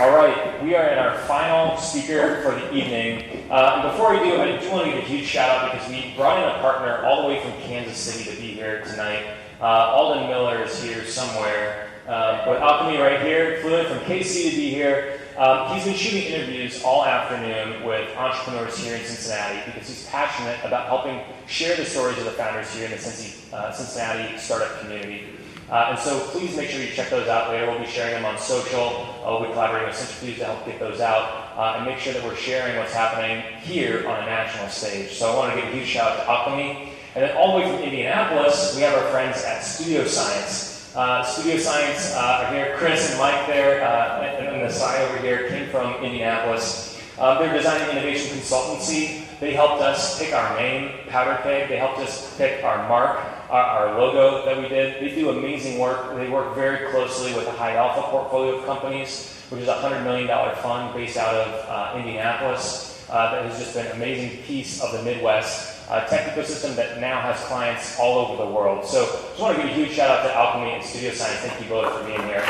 [0.00, 3.46] All right, we are at our final speaker for the evening.
[3.48, 6.14] Uh, before we do, I do want to give a huge shout out because we
[6.16, 9.24] brought in a partner all the way from Kansas City to be here tonight.
[9.60, 11.89] Uh, Alden Miller is here somewhere.
[12.10, 15.20] Uh, but Alchemy right here, flew in from KC to be here.
[15.38, 20.58] Um, he's been shooting interviews all afternoon with entrepreneurs here in Cincinnati because he's passionate
[20.64, 25.22] about helping share the stories of the founders here in the uh, Cincinnati startup community.
[25.70, 27.70] Uh, and so please make sure you check those out later.
[27.70, 28.88] We'll be sharing them on social.
[29.24, 32.12] Uh, we'll be collaborating with Cintrifuse to help get those out uh, and make sure
[32.12, 35.12] that we're sharing what's happening here on a national stage.
[35.12, 36.92] So I want to give a huge shout out to Alchemy.
[37.14, 40.79] And then all the way from Indianapolis, we have our friends at Studio Science.
[40.94, 42.74] Uh, Studio Science uh, here.
[42.76, 47.00] Chris and Mike there, uh, and, the side over here came from Indianapolis.
[47.16, 49.24] Uh, they're designing innovation consultancy.
[49.38, 51.68] They helped us pick our name, Powder Keg.
[51.68, 53.20] They helped us pick our mark,
[53.50, 55.00] our, our logo that we did.
[55.00, 56.16] They do amazing work.
[56.16, 60.02] They work very closely with the High Alpha portfolio of companies, which is a $100
[60.02, 60.26] million
[60.56, 63.06] fund based out of uh, Indianapolis.
[63.08, 67.00] Uh, that has just been an amazing piece of the Midwest uh, tech ecosystem that
[67.00, 68.86] now has clients all over the world.
[68.86, 71.40] So just want to give a huge shout out to Alchemy and Studio Science.
[71.40, 72.44] Thank you both for being here.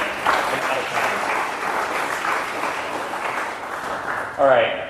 [4.39, 4.87] All right.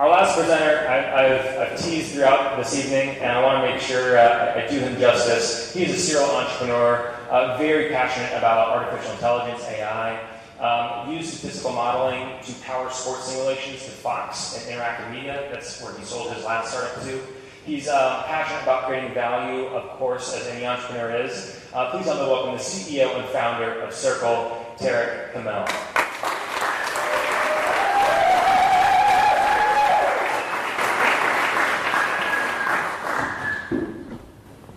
[0.00, 3.80] Our last presenter, I, I've, I've teased throughout this evening, and I want to make
[3.80, 5.72] sure uh, I do him justice.
[5.72, 10.20] He's a serial entrepreneur, uh, very passionate about artificial intelligence, AI,
[10.60, 15.48] um, used statistical modeling to power sports simulations to Fox and Interactive Media.
[15.52, 17.22] That's where he sold his last startup to.
[17.66, 21.58] He's uh, passionate about creating value, of course, as any entrepreneur is.
[21.72, 25.64] Uh, please help me welcome the CEO and founder of Cerkl, Tarek Kamil.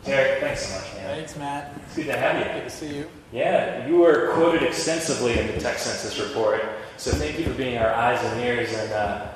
[0.05, 1.17] Tarek, thanks so much, man.
[1.17, 1.73] Thanks, Matt.
[1.87, 2.53] It's good to have you.
[2.53, 3.09] Good to see you.
[3.33, 6.63] Yeah, you were quoted extensively in the Tech Census report,
[6.97, 9.27] so thank you for being our eyes and ears and uh,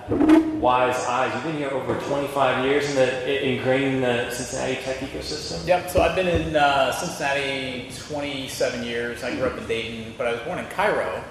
[0.58, 1.32] wise eyes.
[1.34, 5.66] You've been here over 25 years in the ingrained in the Cincinnati tech ecosystem.
[5.68, 5.90] Yep.
[5.92, 9.24] So I've been in uh, Cincinnati 27 years.
[9.24, 11.24] I grew up in Dayton, but I was born in Cairo.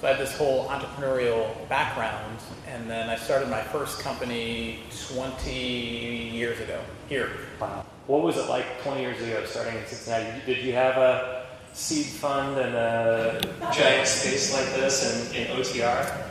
[0.00, 5.52] So I have this whole entrepreneurial background, and then I started my first company 20
[5.52, 7.30] years ago here.
[7.60, 7.84] Wow.
[8.06, 10.40] what was it like 20 years ago starting in Cincinnati?
[10.44, 11.41] Did you have a
[11.72, 13.40] seed fund and a
[13.72, 16.26] giant space like this in, in OTR?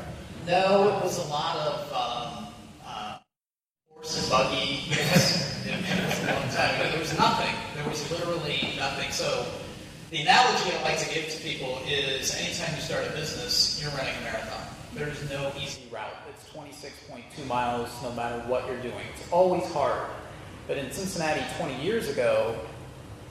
[0.48, 2.48] No, it was a lot of um,
[2.86, 3.18] uh,
[3.89, 5.48] horse and buggy.
[6.82, 6.89] ago.
[6.92, 7.56] There was nothing.
[7.76, 9.12] There was literally nothing.
[9.12, 9.46] So
[10.10, 13.92] the analogy I like to give to people is anytime you start a business, you're
[13.92, 14.68] running a marathon.
[14.94, 16.12] There's no easy route.
[16.30, 19.06] It's 26.2 miles no matter what you're doing.
[19.14, 20.08] It's always hard.
[20.68, 22.60] But in Cincinnati 20 years ago,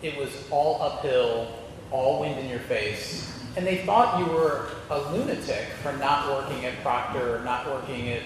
[0.02, 1.48] it was all uphill,
[1.90, 3.26] all wind in your face.
[3.56, 8.10] And they thought you were a lunatic for not working at Procter, or not working
[8.10, 8.22] at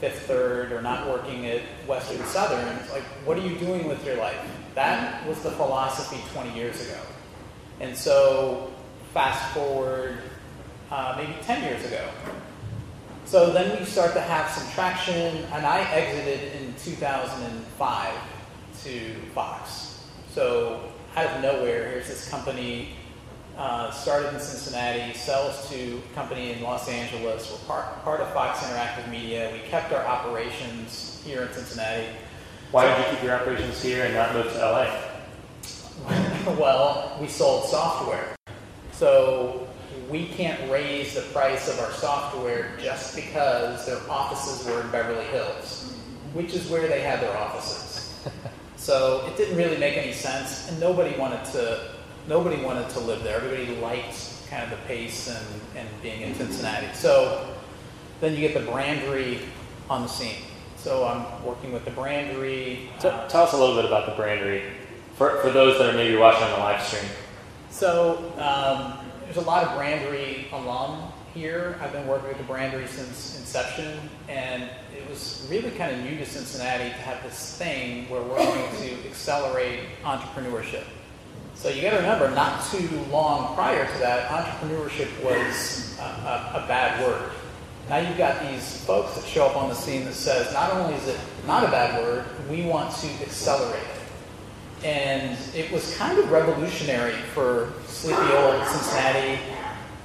[0.00, 2.66] Fifth Third, or not working at Western Southern.
[2.78, 4.38] It's like, what are you doing with your life?
[4.74, 7.00] That was the philosophy 20 years ago.
[7.80, 8.72] And so,
[9.12, 10.18] fast forward
[10.90, 12.08] uh, maybe 10 years ago.
[13.24, 18.14] So then we start to have some traction, and I exited in 2005
[18.84, 20.02] to Fox.
[20.32, 20.87] So
[21.18, 22.90] out of nowhere, here's this company
[23.56, 27.50] uh, started in Cincinnati, sells to a company in Los Angeles.
[27.50, 29.50] We're part, part of Fox Interactive Media.
[29.52, 32.06] We kept our operations here in Cincinnati.
[32.70, 36.54] Why did you keep your operations here and not move to LA?
[36.56, 38.36] well, we sold software.
[38.92, 39.66] So
[40.08, 45.24] we can't raise the price of our software just because their offices were in Beverly
[45.26, 45.92] Hills,
[46.32, 48.20] which is where they had their offices.
[48.78, 51.90] so it didn't really make any sense, and nobody wanted to
[52.26, 53.36] nobody wanted to live there.
[53.36, 56.88] Everybody liked kind of the pace and, and being in Cincinnati.
[56.94, 57.54] So
[58.20, 59.40] then you get the brandery
[59.90, 60.42] on the scene.
[60.76, 62.88] So I'm working with the brandery.
[63.04, 64.62] Uh, tell us a little bit about the brandery
[65.14, 67.10] for, for those that are maybe watching on the live stream.
[67.70, 71.78] So um, there's a lot of Brandery alum here.
[71.82, 73.98] I've been working with the Brandery since inception,
[74.28, 74.70] and
[75.08, 78.76] it was really kind of new to Cincinnati to have this thing where we're going
[78.82, 80.84] to accelerate entrepreneurship.
[81.54, 86.62] So you got to remember, not too long prior to that, entrepreneurship was a, a,
[86.62, 87.30] a bad word.
[87.88, 90.94] Now you've got these folks that show up on the scene that says, not only
[90.94, 94.84] is it not a bad word, we want to accelerate it.
[94.84, 99.40] And it was kind of revolutionary for sleepy old Cincinnati.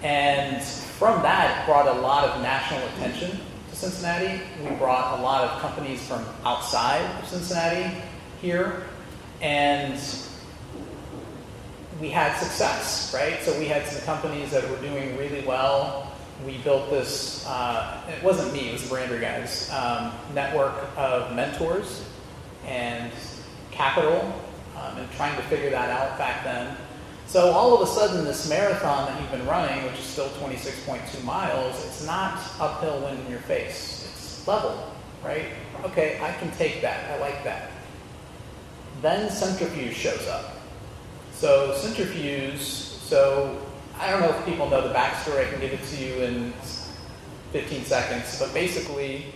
[0.01, 3.37] And from that, it brought a lot of national attention
[3.83, 4.41] Cincinnati.
[4.63, 7.93] We brought a lot of companies from outside of Cincinnati
[8.41, 8.83] here.
[9.41, 9.99] And
[11.99, 13.41] we had success, right?
[13.41, 16.13] So we had some companies that were doing really well.
[16.45, 21.35] We built this, uh, it wasn't me, it was the Brander guys, um, network of
[21.35, 22.05] mentors
[22.65, 23.11] and
[23.71, 24.33] capital
[24.77, 26.77] um, and trying to figure that out back then.
[27.33, 31.23] So all of a sudden, this marathon that you've been running, which is still 26.2
[31.23, 34.07] miles, it's not uphill wind in your face.
[34.07, 34.93] It's level,
[35.25, 35.45] right?
[35.83, 37.09] Okay, I can take that.
[37.09, 37.71] I like that.
[39.01, 40.57] Then Cintrifuse shows up.
[41.31, 43.59] So Cintrifuse, so
[43.97, 45.47] I don't know if people know the backstory.
[45.47, 46.53] I can give it to you in
[47.51, 48.37] 15 seconds.
[48.37, 49.33] But basically,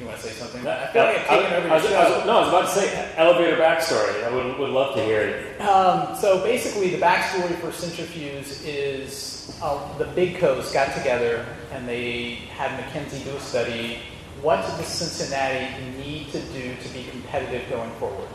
[0.00, 0.66] you want to say something?
[0.66, 1.94] I feel like I've taken over your I was, show.
[1.96, 4.24] I was, no, I was about to say elevator backstory.
[4.24, 5.60] I would, would love to hear it.
[5.60, 11.88] Um, so basically, the backstory for Cintrifuse is uh, the big coast got together and
[11.88, 13.98] they had McKinsey do a study.
[14.40, 18.28] What does Cincinnati need to do to be competitive going forward?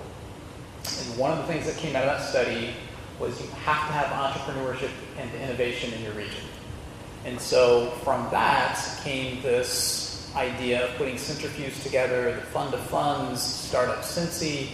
[0.85, 2.73] And one of the things that came out of that study
[3.19, 6.43] was you have to have entrepreneurship and innovation in your region.
[7.25, 10.02] And so from that came this
[10.35, 14.69] idea of putting Cintrifuse together, the fund of funds, startup Cincy,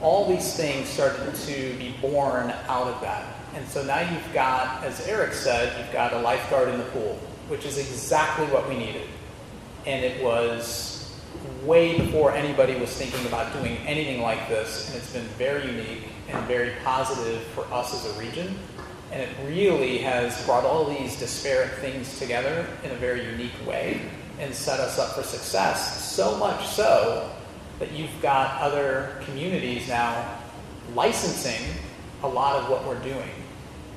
[0.00, 3.24] all these things started to be born out of that.
[3.54, 7.18] And so now you've got, as Eric said, you've got a lifeguard in the pool,
[7.48, 9.08] which is exactly what we needed.
[9.86, 11.18] And it was
[11.64, 16.04] way before anybody was thinking about doing anything like this, and it's been very unique
[16.28, 18.58] and very positive for us as a region.
[19.10, 24.02] And it really has brought all these disparate things together in a very unique way
[24.38, 26.04] and set us up for success.
[26.04, 27.30] So much so
[27.78, 30.38] that you've got other communities now
[30.94, 31.74] licensing
[32.22, 33.30] a lot of what we're doing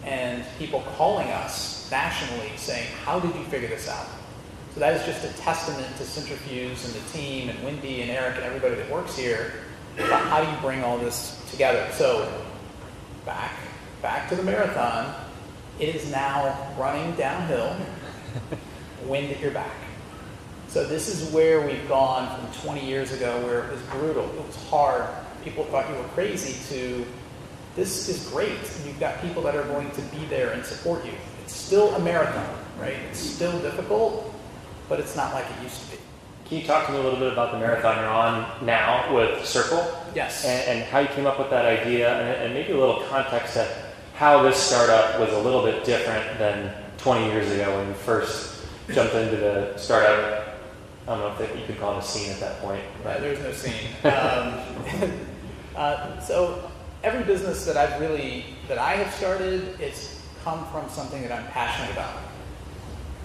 [0.03, 4.07] and people calling us nationally saying, How did you figure this out?
[4.73, 8.35] So that is just a testament to Cintrifuse and the team and Wendy and Eric
[8.35, 9.53] and everybody that works here
[9.97, 11.87] about how do you bring all this together.
[11.91, 12.43] So
[13.25, 13.53] back
[14.01, 15.13] back to the marathon.
[15.79, 17.75] It is now running downhill,
[19.05, 19.80] wind at your back.
[20.71, 24.47] So this is where we've gone from 20 years ago where it was brutal, it
[24.47, 25.03] was hard,
[25.43, 27.05] people thought you were crazy to
[27.75, 28.57] this is great.
[28.85, 31.11] You've got people that are going to be there and support you.
[31.43, 32.95] It's still a marathon, right?
[33.09, 34.33] It's still difficult,
[34.87, 35.97] but it's not like it used to be.
[36.45, 39.39] Can you talk to me a little bit about the marathon you're on now with
[39.39, 39.93] Cerkl?
[40.15, 40.45] Yes.
[40.45, 43.57] And, and how you came up with that idea, and, and maybe a little context
[43.57, 43.69] of
[44.15, 48.63] how this startup was a little bit different than 20 years ago when you first
[48.93, 50.50] jumped into the startup.
[51.07, 52.83] I don't know if you could call it a scene at that point.
[53.03, 53.89] Right, there's no scene.
[54.03, 55.19] Um,
[55.75, 56.71] uh, so
[57.03, 61.47] every business that I've really that I have started, it's come from something that I'm
[61.47, 62.17] passionate about.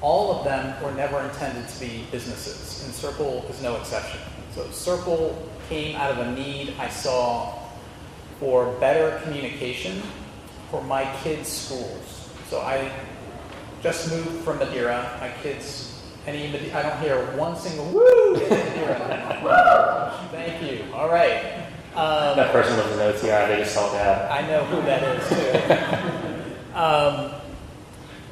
[0.01, 4.21] All of them were never intended to be businesses, and Cerkl is no exception.
[4.55, 5.37] So Cerkl
[5.69, 7.59] came out of a need I saw
[8.41, 10.03] for better communication
[10.71, 12.29] for my kids' schools.
[12.49, 12.91] So I
[13.83, 15.17] just moved from Madeira.
[15.21, 15.96] My kids,
[16.27, 18.37] any I don't hear one single woo.
[20.33, 20.85] Thank you.
[20.93, 21.67] All right.
[21.95, 24.31] Um, that person was an OTI, they just felt bad.
[24.31, 26.79] I know who that is too.
[26.79, 27.33] um,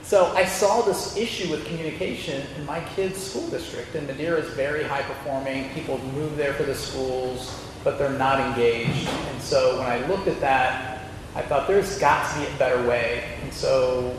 [0.03, 4.53] so I saw this issue with communication in my kids' school district, and Madeira is
[4.53, 5.71] very high performing.
[5.71, 9.09] People move there for the schools, but they're not engaged.
[9.09, 12.87] And so when I looked at that, I thought there's got to be a better
[12.87, 13.25] way.
[13.43, 14.15] And so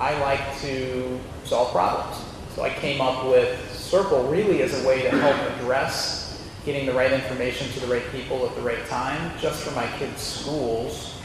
[0.00, 2.25] I like to solve problems.
[2.56, 6.94] So I came up with Cerkl really as a way to help address getting the
[6.94, 11.20] right information to the right people at the right time, just for my kids' schools.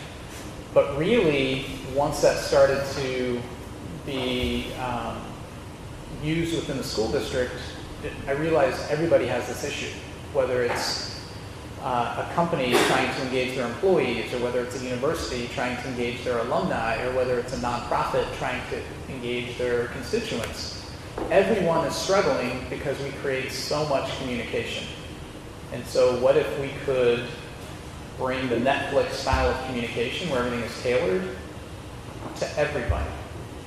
[0.73, 3.41] But really, once that started to
[4.05, 5.21] be um,
[6.21, 7.53] used within the school district,
[8.03, 9.97] it, I realized everybody has this issue,
[10.33, 11.17] whether it's
[11.81, 15.87] uh, a company trying to engage their employees, or whether it's a university trying to
[15.87, 18.81] engage their alumni, or whether it's a nonprofit trying to
[19.13, 20.80] engage their constituents.
[21.29, 24.87] Everyone is struggling because we create so much communication.
[25.73, 27.25] And so, what if we could
[28.17, 31.35] bring the Netflix style of communication where everything is tailored
[32.37, 33.09] to everybody?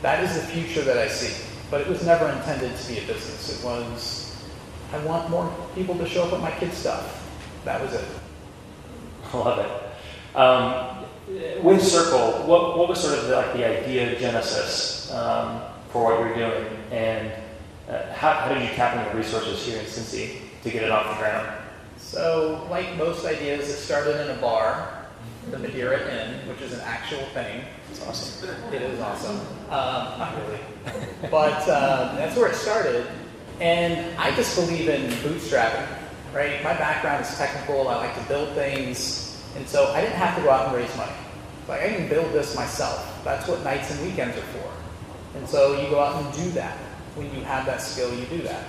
[0.03, 1.45] That is the future that I see.
[1.71, 3.59] But it was never intended to be a business.
[3.59, 4.45] It was,
[4.93, 7.27] I want more people to show up at my kids' stuff.
[7.65, 8.05] That was it.
[9.33, 10.37] I love it.
[10.37, 11.05] Um,
[11.63, 15.63] with Cerkl, what, what was sort of the, like the idea genesis um,
[15.95, 17.31] for what you're doing, and
[17.89, 20.91] uh, how, how did you tap into the resources here in Cincy to get it
[20.91, 21.57] off the ground?
[21.99, 25.07] So, like most ideas, it started in a bar,
[25.53, 27.63] the Madeira Inn, which is an actual thing.
[27.93, 28.51] It's awesome.
[28.73, 29.37] It is awesome.
[29.71, 30.59] Um, not really.
[31.31, 33.07] But um, that's where it started.
[33.61, 35.87] And I just believe in bootstrapping,
[36.35, 36.61] right?
[36.65, 37.87] My background is technical.
[37.87, 39.41] I like to build things.
[39.57, 41.13] And so I didn't have to go out and raise money.
[41.69, 43.23] Like, I can build this myself.
[43.23, 44.74] That's what nights and weekends are for.
[45.37, 46.77] And so you go out and do that.
[47.17, 48.65] When you have that skill, you do that.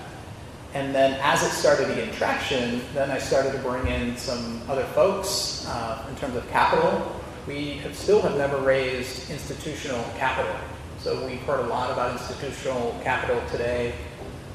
[0.73, 4.61] And then as it started to get traction, then I started to bring in some
[4.69, 7.15] other folks uh, in terms of capital.
[7.47, 10.53] We have still have never raised institutional capital.
[10.99, 13.93] So we've heard a lot about institutional capital today.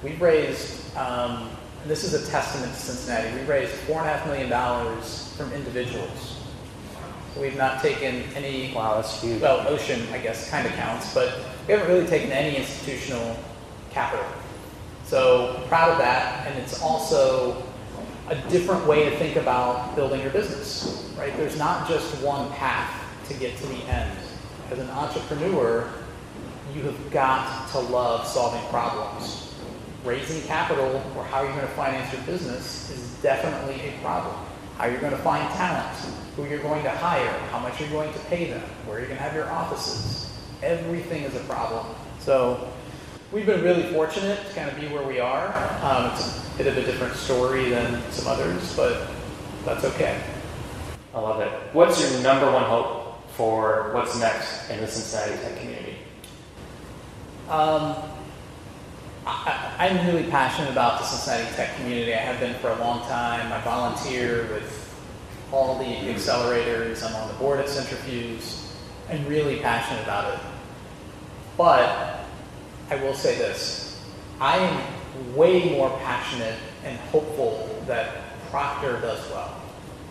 [0.02, 1.48] We've raised, um,
[1.86, 5.02] this is a testament to Cincinnati, we raised $4.5 million
[5.36, 6.39] from individuals.
[7.39, 8.72] We've not taken any.
[8.74, 9.41] Wow, that's huge.
[9.41, 13.37] Well, Ocean, I guess, kind of counts, but we haven't really taken any institutional
[13.91, 14.26] capital.
[15.05, 17.62] So proud of that, and it's also
[18.28, 21.37] a different way to think about building your business, right?
[21.37, 22.93] There's not just one path
[23.28, 24.16] to get to the end.
[24.70, 25.89] As an entrepreneur,
[26.74, 29.53] you have got to love solving problems.
[30.05, 34.35] Raising capital or how you're going to finance your business is definitely a problem.
[34.81, 35.95] How you're going to find talent,
[36.37, 39.18] who you're going to hire, how much you're going to pay them, where you're going
[39.18, 40.35] to have your offices.
[40.62, 41.95] Everything is a problem.
[42.18, 42.72] So
[43.31, 45.49] we've been really fortunate to kind of be where we are.
[45.85, 49.07] Um, it's a bit of a different story than some others, but
[49.66, 50.18] that's okay.
[51.12, 51.53] I love it.
[51.74, 55.97] What's your number one hope for what's next in the Cincinnati tech community?
[57.51, 57.97] Um,
[59.78, 62.14] I, am really passionate about the Cincinnati tech community.
[62.14, 63.53] I have been for a long time.
[63.53, 64.76] I volunteer with
[65.53, 67.05] all the accelerators.
[67.05, 68.72] I'm on the board at Cintrifuse.
[69.09, 70.41] I'm really passionate about it.
[71.57, 72.24] But
[72.91, 74.03] I will say this
[74.41, 78.16] I am way more passionate and hopeful that
[78.51, 79.61] Procter does well,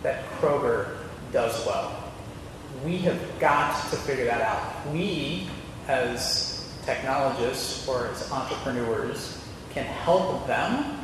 [0.01, 0.95] that Kroger
[1.33, 2.11] does well.
[2.85, 4.87] We have got to figure that out.
[4.93, 5.49] We,
[5.89, 6.48] as
[6.89, 9.39] technologists or as entrepreneurs,
[9.73, 10.97] can help them.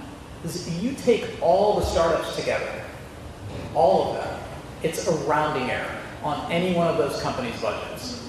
[0.43, 2.81] is You take all the startups together,
[3.75, 4.39] all of them,
[4.81, 8.27] it's a rounding error on any one of those companies' budgets.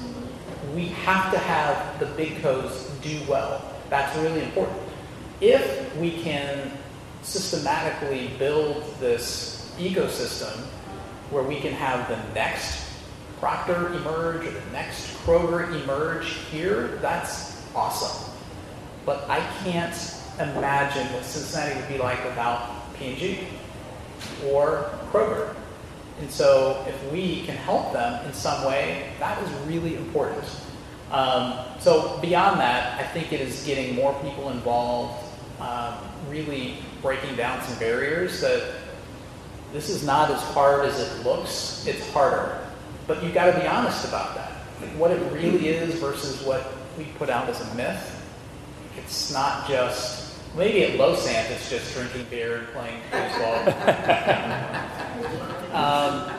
[0.74, 3.62] We have to have the big codes do well.
[3.88, 4.78] That's really important.
[5.40, 6.72] If we can
[7.22, 10.54] systematically build this ecosystem
[11.30, 12.86] where we can have the next
[13.40, 17.45] Procter emerge or the next Kroger emerge here, that's
[17.76, 18.32] awesome.
[19.04, 19.94] But I can't
[20.40, 23.46] imagine what Cincinnati would be like without P&G
[24.46, 25.54] or Kroger.
[26.20, 30.44] And so if we can help them in some way, that is really important.
[31.12, 35.24] Um, so beyond that, I think it is getting more people involved,
[35.60, 35.94] um,
[36.28, 38.74] really breaking down some barriers that
[39.72, 42.58] this is not as hard as it looks, it's harder.
[43.06, 44.52] But you've got to be honest about that.
[44.80, 48.22] Like what it really is versus what we put out as a myth.
[48.96, 53.58] It's not just, maybe at Losant it's just drinking beer and playing baseball.
[55.74, 56.32] um,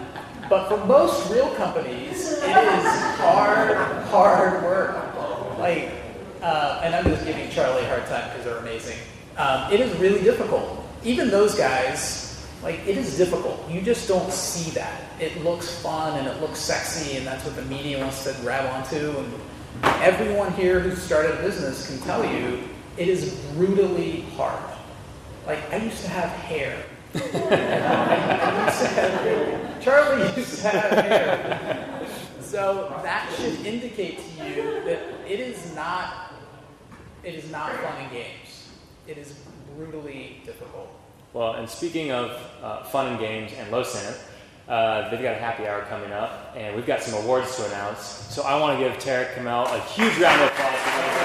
[0.50, 2.86] but for most real companies, it is
[3.18, 3.78] hard,
[4.08, 5.04] hard work.
[5.60, 5.92] Like,
[6.42, 8.98] uh, and I'm just giving Charlie a hard time because they're amazing.
[9.38, 10.84] Um, it is really difficult.
[11.04, 13.70] Even those guys, like, it is difficult.
[13.70, 15.02] You just don't see that.
[15.20, 18.66] It looks fun and it looks sexy, and that's what the media wants to grab
[18.74, 19.18] onto.
[19.18, 19.34] And
[19.84, 22.64] everyone here who started a business can tell you
[22.98, 24.64] it is brutally hard.
[25.46, 26.84] Like, I used to have hair.
[29.82, 32.08] Charlie used to have hair.
[32.42, 36.32] So that should indicate to you that it is not
[37.24, 38.70] it is not fun and games.
[39.06, 39.34] It is
[39.76, 40.90] brutally difficult.
[41.34, 42.32] Well, and speaking of
[42.64, 44.18] uh, fun and games and low Losant,
[44.68, 48.02] uh, they've got a happy hour coming up, and we've got some awards to announce.
[48.02, 51.18] So I want to give Tarek Kamil a huge round of applause for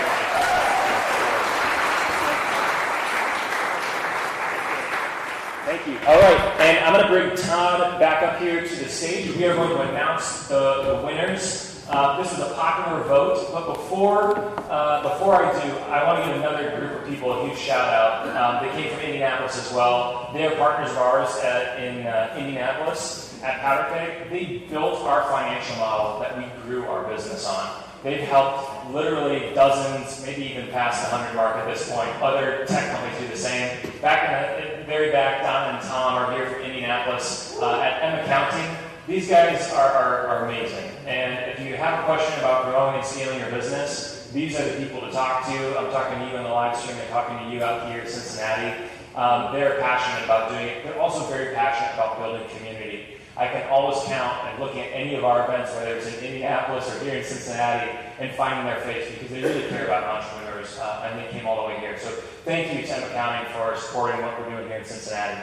[5.65, 5.95] Thank you.
[6.07, 9.35] All right, and I'm going to bring Todd back up here to the stage.
[9.37, 11.85] We are going to announce the, the winners.
[11.89, 14.39] Uh, this is a popular vote, but before
[14.71, 17.89] uh, before I do, I want to give another group of people a huge shout
[17.93, 18.29] out.
[18.37, 20.31] Um, they came from Indianapolis as well.
[20.33, 24.31] They are partners of ours at, in uh, Indianapolis at Powder Keg.
[24.31, 27.83] They built our financial model that we grew our business on.
[28.03, 32.11] They've helped literally dozens, maybe even past the 100 mark at this point.
[32.21, 33.79] Other tech companies do the same.
[34.01, 38.19] Back in the very back, Don and Tom are here from Indianapolis uh, at M
[38.25, 38.77] Accounting.
[39.07, 40.91] These guys are, are, are amazing.
[41.07, 44.85] And if you have a question about growing and scaling your business, these are the
[44.85, 45.79] people to talk to.
[45.79, 46.97] I'm talking to you in the live stream.
[46.97, 48.83] I'm talking to you out here in Cincinnati.
[49.15, 50.85] Um, they're passionate about doing it.
[50.85, 53.19] They're also very passionate about building community.
[53.35, 56.95] I can always count and looking at any of our events, whether it's in Indianapolis
[56.95, 61.09] or here in Cincinnati, and finding their face because they really care about entrepreneurs uh,
[61.09, 61.99] and they came all the way here.
[61.99, 62.11] So
[62.45, 65.41] thank you to M Accounting for supporting what we're doing here in Cincinnati.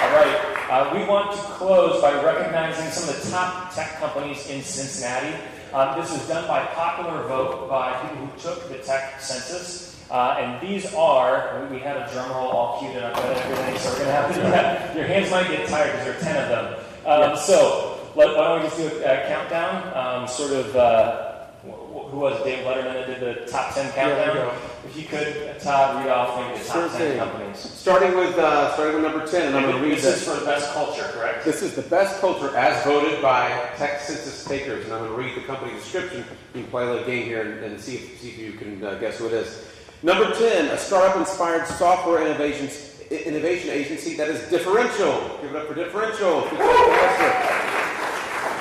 [0.00, 4.48] All right, uh, we want to close by recognizing some of the top tech companies
[4.48, 5.36] in Cincinnati.
[5.72, 9.89] Um, this was done by popular vote by people who took the tech census.
[10.10, 13.90] Uh, and these are, we had a drum roll all queued up and everything, so
[13.90, 16.42] we're going to have to, yeah, your hands might get tired because there are 10
[16.42, 16.84] of them.
[17.06, 19.96] Um, so, let, why don't we just do a, a countdown?
[20.22, 21.26] Um, sort of, uh,
[21.62, 22.42] who was?
[22.42, 24.36] Dave Letterman that did the top 10 countdown?
[24.36, 24.52] Yeah,
[24.84, 27.18] if you could, Todd, read off maybe the top Sure 10 thing.
[27.18, 27.58] companies.
[27.58, 30.14] Starting with uh, starting with number ten, and I'm going to read This that.
[30.16, 31.44] is for the best culture, correct?
[31.44, 35.16] This is the best culture as voted by tech census takers, and I'm going to
[35.16, 36.24] read the company description.
[36.54, 38.82] You can play a little game here and, and see, if, see if you can
[38.82, 39.66] uh, guess who it is.
[40.02, 45.38] Number 10, a startup-inspired software innovations, innovation agency that is differential.
[45.42, 46.44] Give it up for differential.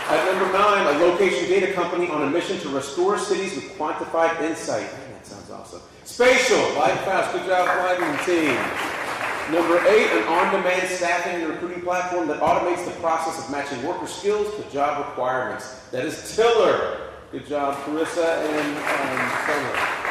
[0.09, 4.41] At number 9, a location data company on a mission to restore cities with quantified
[4.41, 4.91] insight.
[4.91, 5.81] Man, that sounds awesome.
[6.03, 7.31] Spatial, Light Fast.
[7.31, 8.57] Good job, and team.
[9.53, 14.07] Number 8, an on-demand staffing and recruiting platform that automates the process of matching worker
[14.07, 15.87] skills to job requirements.
[15.91, 16.97] That is Tiller.
[17.31, 20.08] Good job, Carissa and um.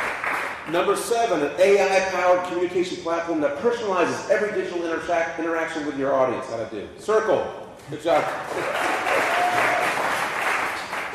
[0.70, 6.46] Number seven, an AI-powered communication platform that personalizes every digital interac- interaction with your audience.
[6.50, 6.86] How to do?
[6.98, 7.50] Cerkl.
[7.90, 8.22] Good job.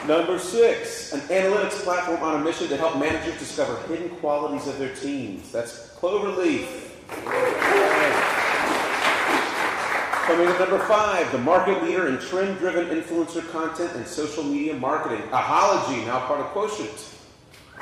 [0.07, 4.79] Number six, an analytics platform on a mission to help managers discover hidden qualities of
[4.79, 5.51] their teams.
[5.51, 6.67] That's Cloverleaf.
[10.25, 15.21] Coming at number five, the market leader in trend-driven influencer content and social media marketing.
[15.29, 16.89] Ahalogy, now part of Quotient.
[16.89, 17.72] Good job, Apple team.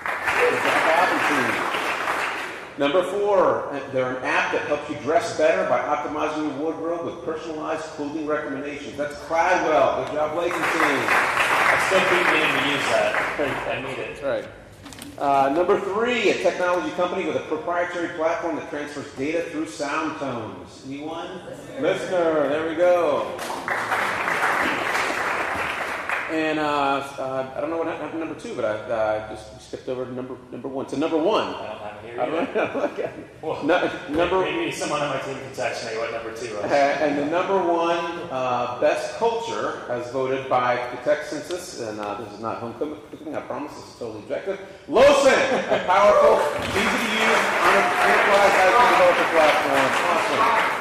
[2.78, 7.24] Number four, they're an app that helps you dress better by optimizing your wardrobe with
[7.24, 8.98] personalized clothing recommendations.
[8.98, 10.06] That's Cladwell.
[10.08, 11.06] Good job, Blake and team.
[11.08, 13.14] I still keep meaning to use that.
[13.70, 14.24] I need it.
[14.24, 14.48] Right.
[15.20, 20.18] Uh, number three, a technology company with a proprietary platform that transfers data through sound
[20.18, 20.84] tones.
[20.88, 21.28] Anyone?
[21.80, 23.38] Lisnr, there we go.
[26.32, 26.64] And uh,
[27.20, 30.06] uh, I don't know what happened to number two, but I uh, just skipped over
[30.06, 30.88] to number number one.
[30.88, 31.48] So number one.
[31.54, 33.14] I don't have it here I don't either.
[33.42, 36.72] Well, No- number maybe someone on my team can text me what number two was.
[36.72, 42.16] and the number one uh, best culture, as voted by the tech census, and uh,
[42.22, 43.00] this is not homecoming,
[43.36, 44.60] I promise, this is totally objective.
[44.88, 45.36] Losant,
[45.68, 46.40] a powerful,
[46.72, 49.88] easy to use, enterprise IT developer platform.
[50.08, 50.78] Awesome.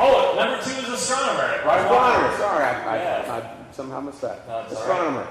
[0.00, 1.58] Oh, number two is astronomer.
[1.66, 3.32] Right Astronomer, sorry, I, I, Yeah.
[3.34, 3.47] I
[3.78, 4.46] somehow missed that.
[4.48, 5.26] No, Astronomer.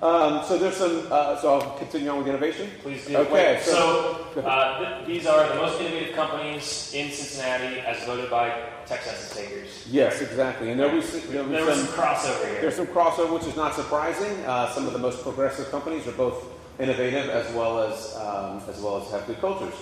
[0.00, 2.70] Um, so there's some, uh, so I'll continue on with innovation.
[2.82, 3.16] Please do.
[3.16, 8.04] Okay, Wait, so- so, uh, th- these are the most innovative companies in Cincinnati as
[8.04, 8.52] voted by
[8.84, 9.86] census takers.
[9.90, 10.70] Yes, exactly.
[10.70, 12.60] And there'll be, there'll There was some, some crossover here.
[12.60, 14.32] There's some crossover, which is not surprising.
[14.44, 16.44] Uh, some of the most progressive companies are both
[16.78, 19.74] innovative as well as um, as well as have good cultures.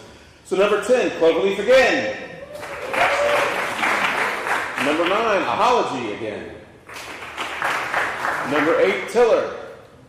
[0.47, 2.17] So number ten, Cloverleaf again.
[4.87, 6.53] Number nine, Ahalogy again.
[8.51, 9.57] Number eight, Tiller.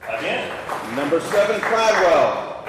[0.07, 0.95] Again.
[0.95, 2.64] Number seven, Cladwell.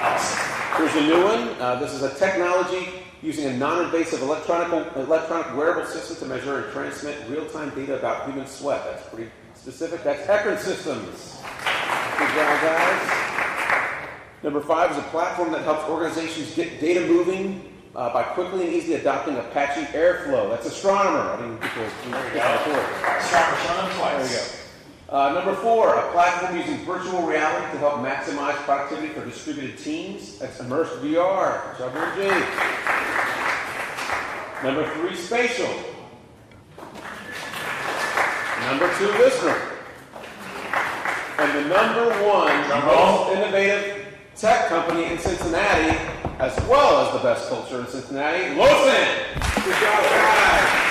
[0.00, 0.76] Awesome.
[0.76, 1.48] Here's a new one.
[1.60, 2.88] Uh, this is a technology
[3.22, 8.46] using a non-invasive electronic, electronic wearable system to measure and transmit real-time data about human
[8.46, 8.84] sweat.
[8.84, 10.04] That's pretty specific.
[10.04, 11.38] That's Eccrine Systems.
[12.18, 13.12] Good job, guys.
[14.42, 18.72] Number five is a platform that helps organizations get data moving uh, by quickly and
[18.72, 20.50] easily adopting Apache Airflow.
[20.50, 21.18] That's Astronomer.
[21.32, 22.40] I mean, people, There we go.
[23.16, 24.12] Astronomer twice.
[24.14, 24.57] there we go.
[25.08, 30.38] Uh, number four, a platform using virtual reality to help maximize productivity for distributed teams.
[30.38, 31.78] That's Immersed VR.
[34.62, 35.72] Number three, spatial.
[38.66, 39.76] Number two, Lisnr.
[41.38, 45.96] And the number one most innovative tech company in Cincinnati,
[46.38, 49.64] as well as the best culture in Cincinnati, Losant.
[49.64, 50.87] Good job, guys.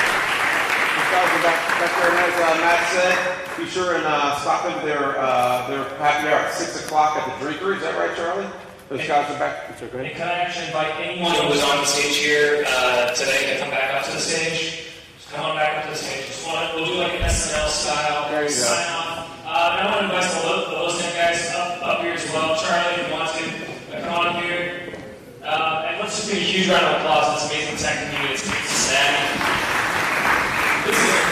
[1.07, 3.15] Job, back, back there, as uh, Matt said.
[3.57, 7.25] Be sure and uh, stop into their uh, their happy hour at six o'clock at
[7.25, 7.77] the Drinkery.
[7.77, 8.45] Is that right, Charlie?
[8.89, 9.69] Those guys are back.
[9.71, 10.07] It's okay.
[10.07, 13.59] And can I actually invite anyone who was on the stage here uh, today to
[13.59, 14.91] come back up to the stage?
[15.17, 16.27] Just come on back up to the stage.
[16.27, 18.67] Just want we'll do like an SNL style There you go.
[18.67, 19.31] sign off.
[19.47, 22.27] Uh, and I want to invite the, lo- the listening guys up, up here as
[22.35, 22.55] well.
[22.59, 24.93] Charlie, if you want to, come on here.
[25.41, 28.33] Uh, and let's just give a huge round of applause to this amazing tech community.
[28.35, 28.43] It's.
[28.43, 29.66] This is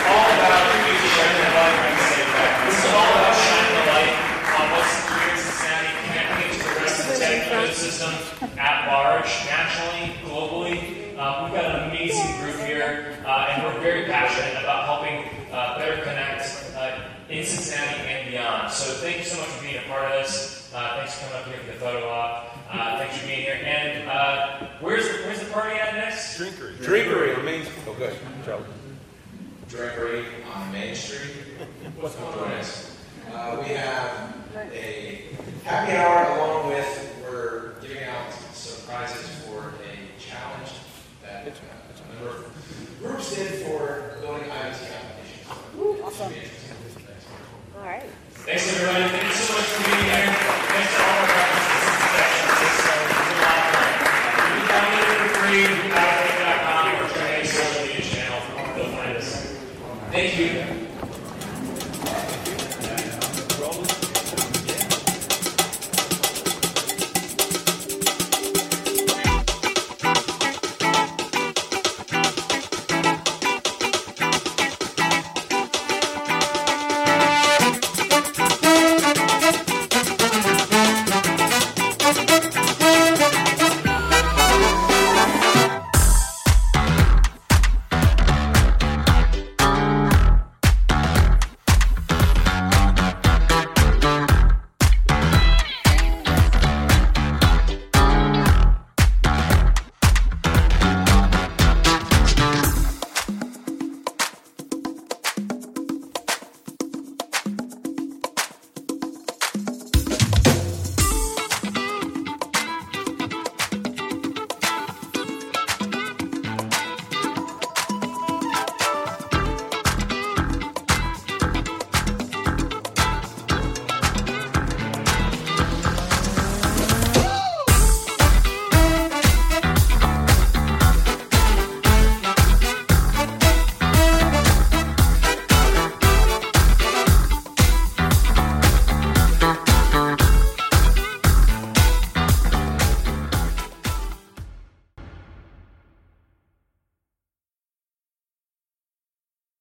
[0.08, 0.66] all about
[1.16, 1.78] shining the light.
[1.82, 2.68] right side.
[2.68, 4.14] This is all about shining the light
[4.56, 8.12] on what's here in Cincinnati, connecting it to the rest of the tech ecosystem
[8.58, 10.78] at large, nationally, globally.
[11.18, 15.24] Uh, we've got an amazing group here, uh, and we're very passionate about helping
[15.54, 16.44] uh, better connect
[16.76, 17.00] uh,
[17.30, 18.72] in Cincinnati and beyond.
[18.72, 20.72] So thank you so much for being a part of this.
[20.76, 22.58] Uh, thanks for coming up here for the photo op.
[22.70, 23.62] Uh, thanks for being here.
[23.64, 26.38] And uh, where's where's the party at next?
[26.38, 26.76] Drinkery.
[26.78, 27.70] Drinkery remains.
[27.88, 28.14] Oh, good.
[28.44, 28.66] Charlie
[29.70, 31.32] drapery on Main Street.
[32.00, 32.62] What's going on?
[33.34, 34.36] Uh, we have
[34.72, 35.26] a
[35.64, 40.72] happy hour along with we're giving out some prizes for a challenge
[41.24, 45.80] that uh, a number of groups did for building IoT applications.
[45.80, 46.32] Ooh, awesome.
[47.78, 48.04] All right.
[48.32, 49.10] Thanks everybody.
[49.10, 50.34] Thank you so much for being here.
[50.34, 51.35] Thanks to all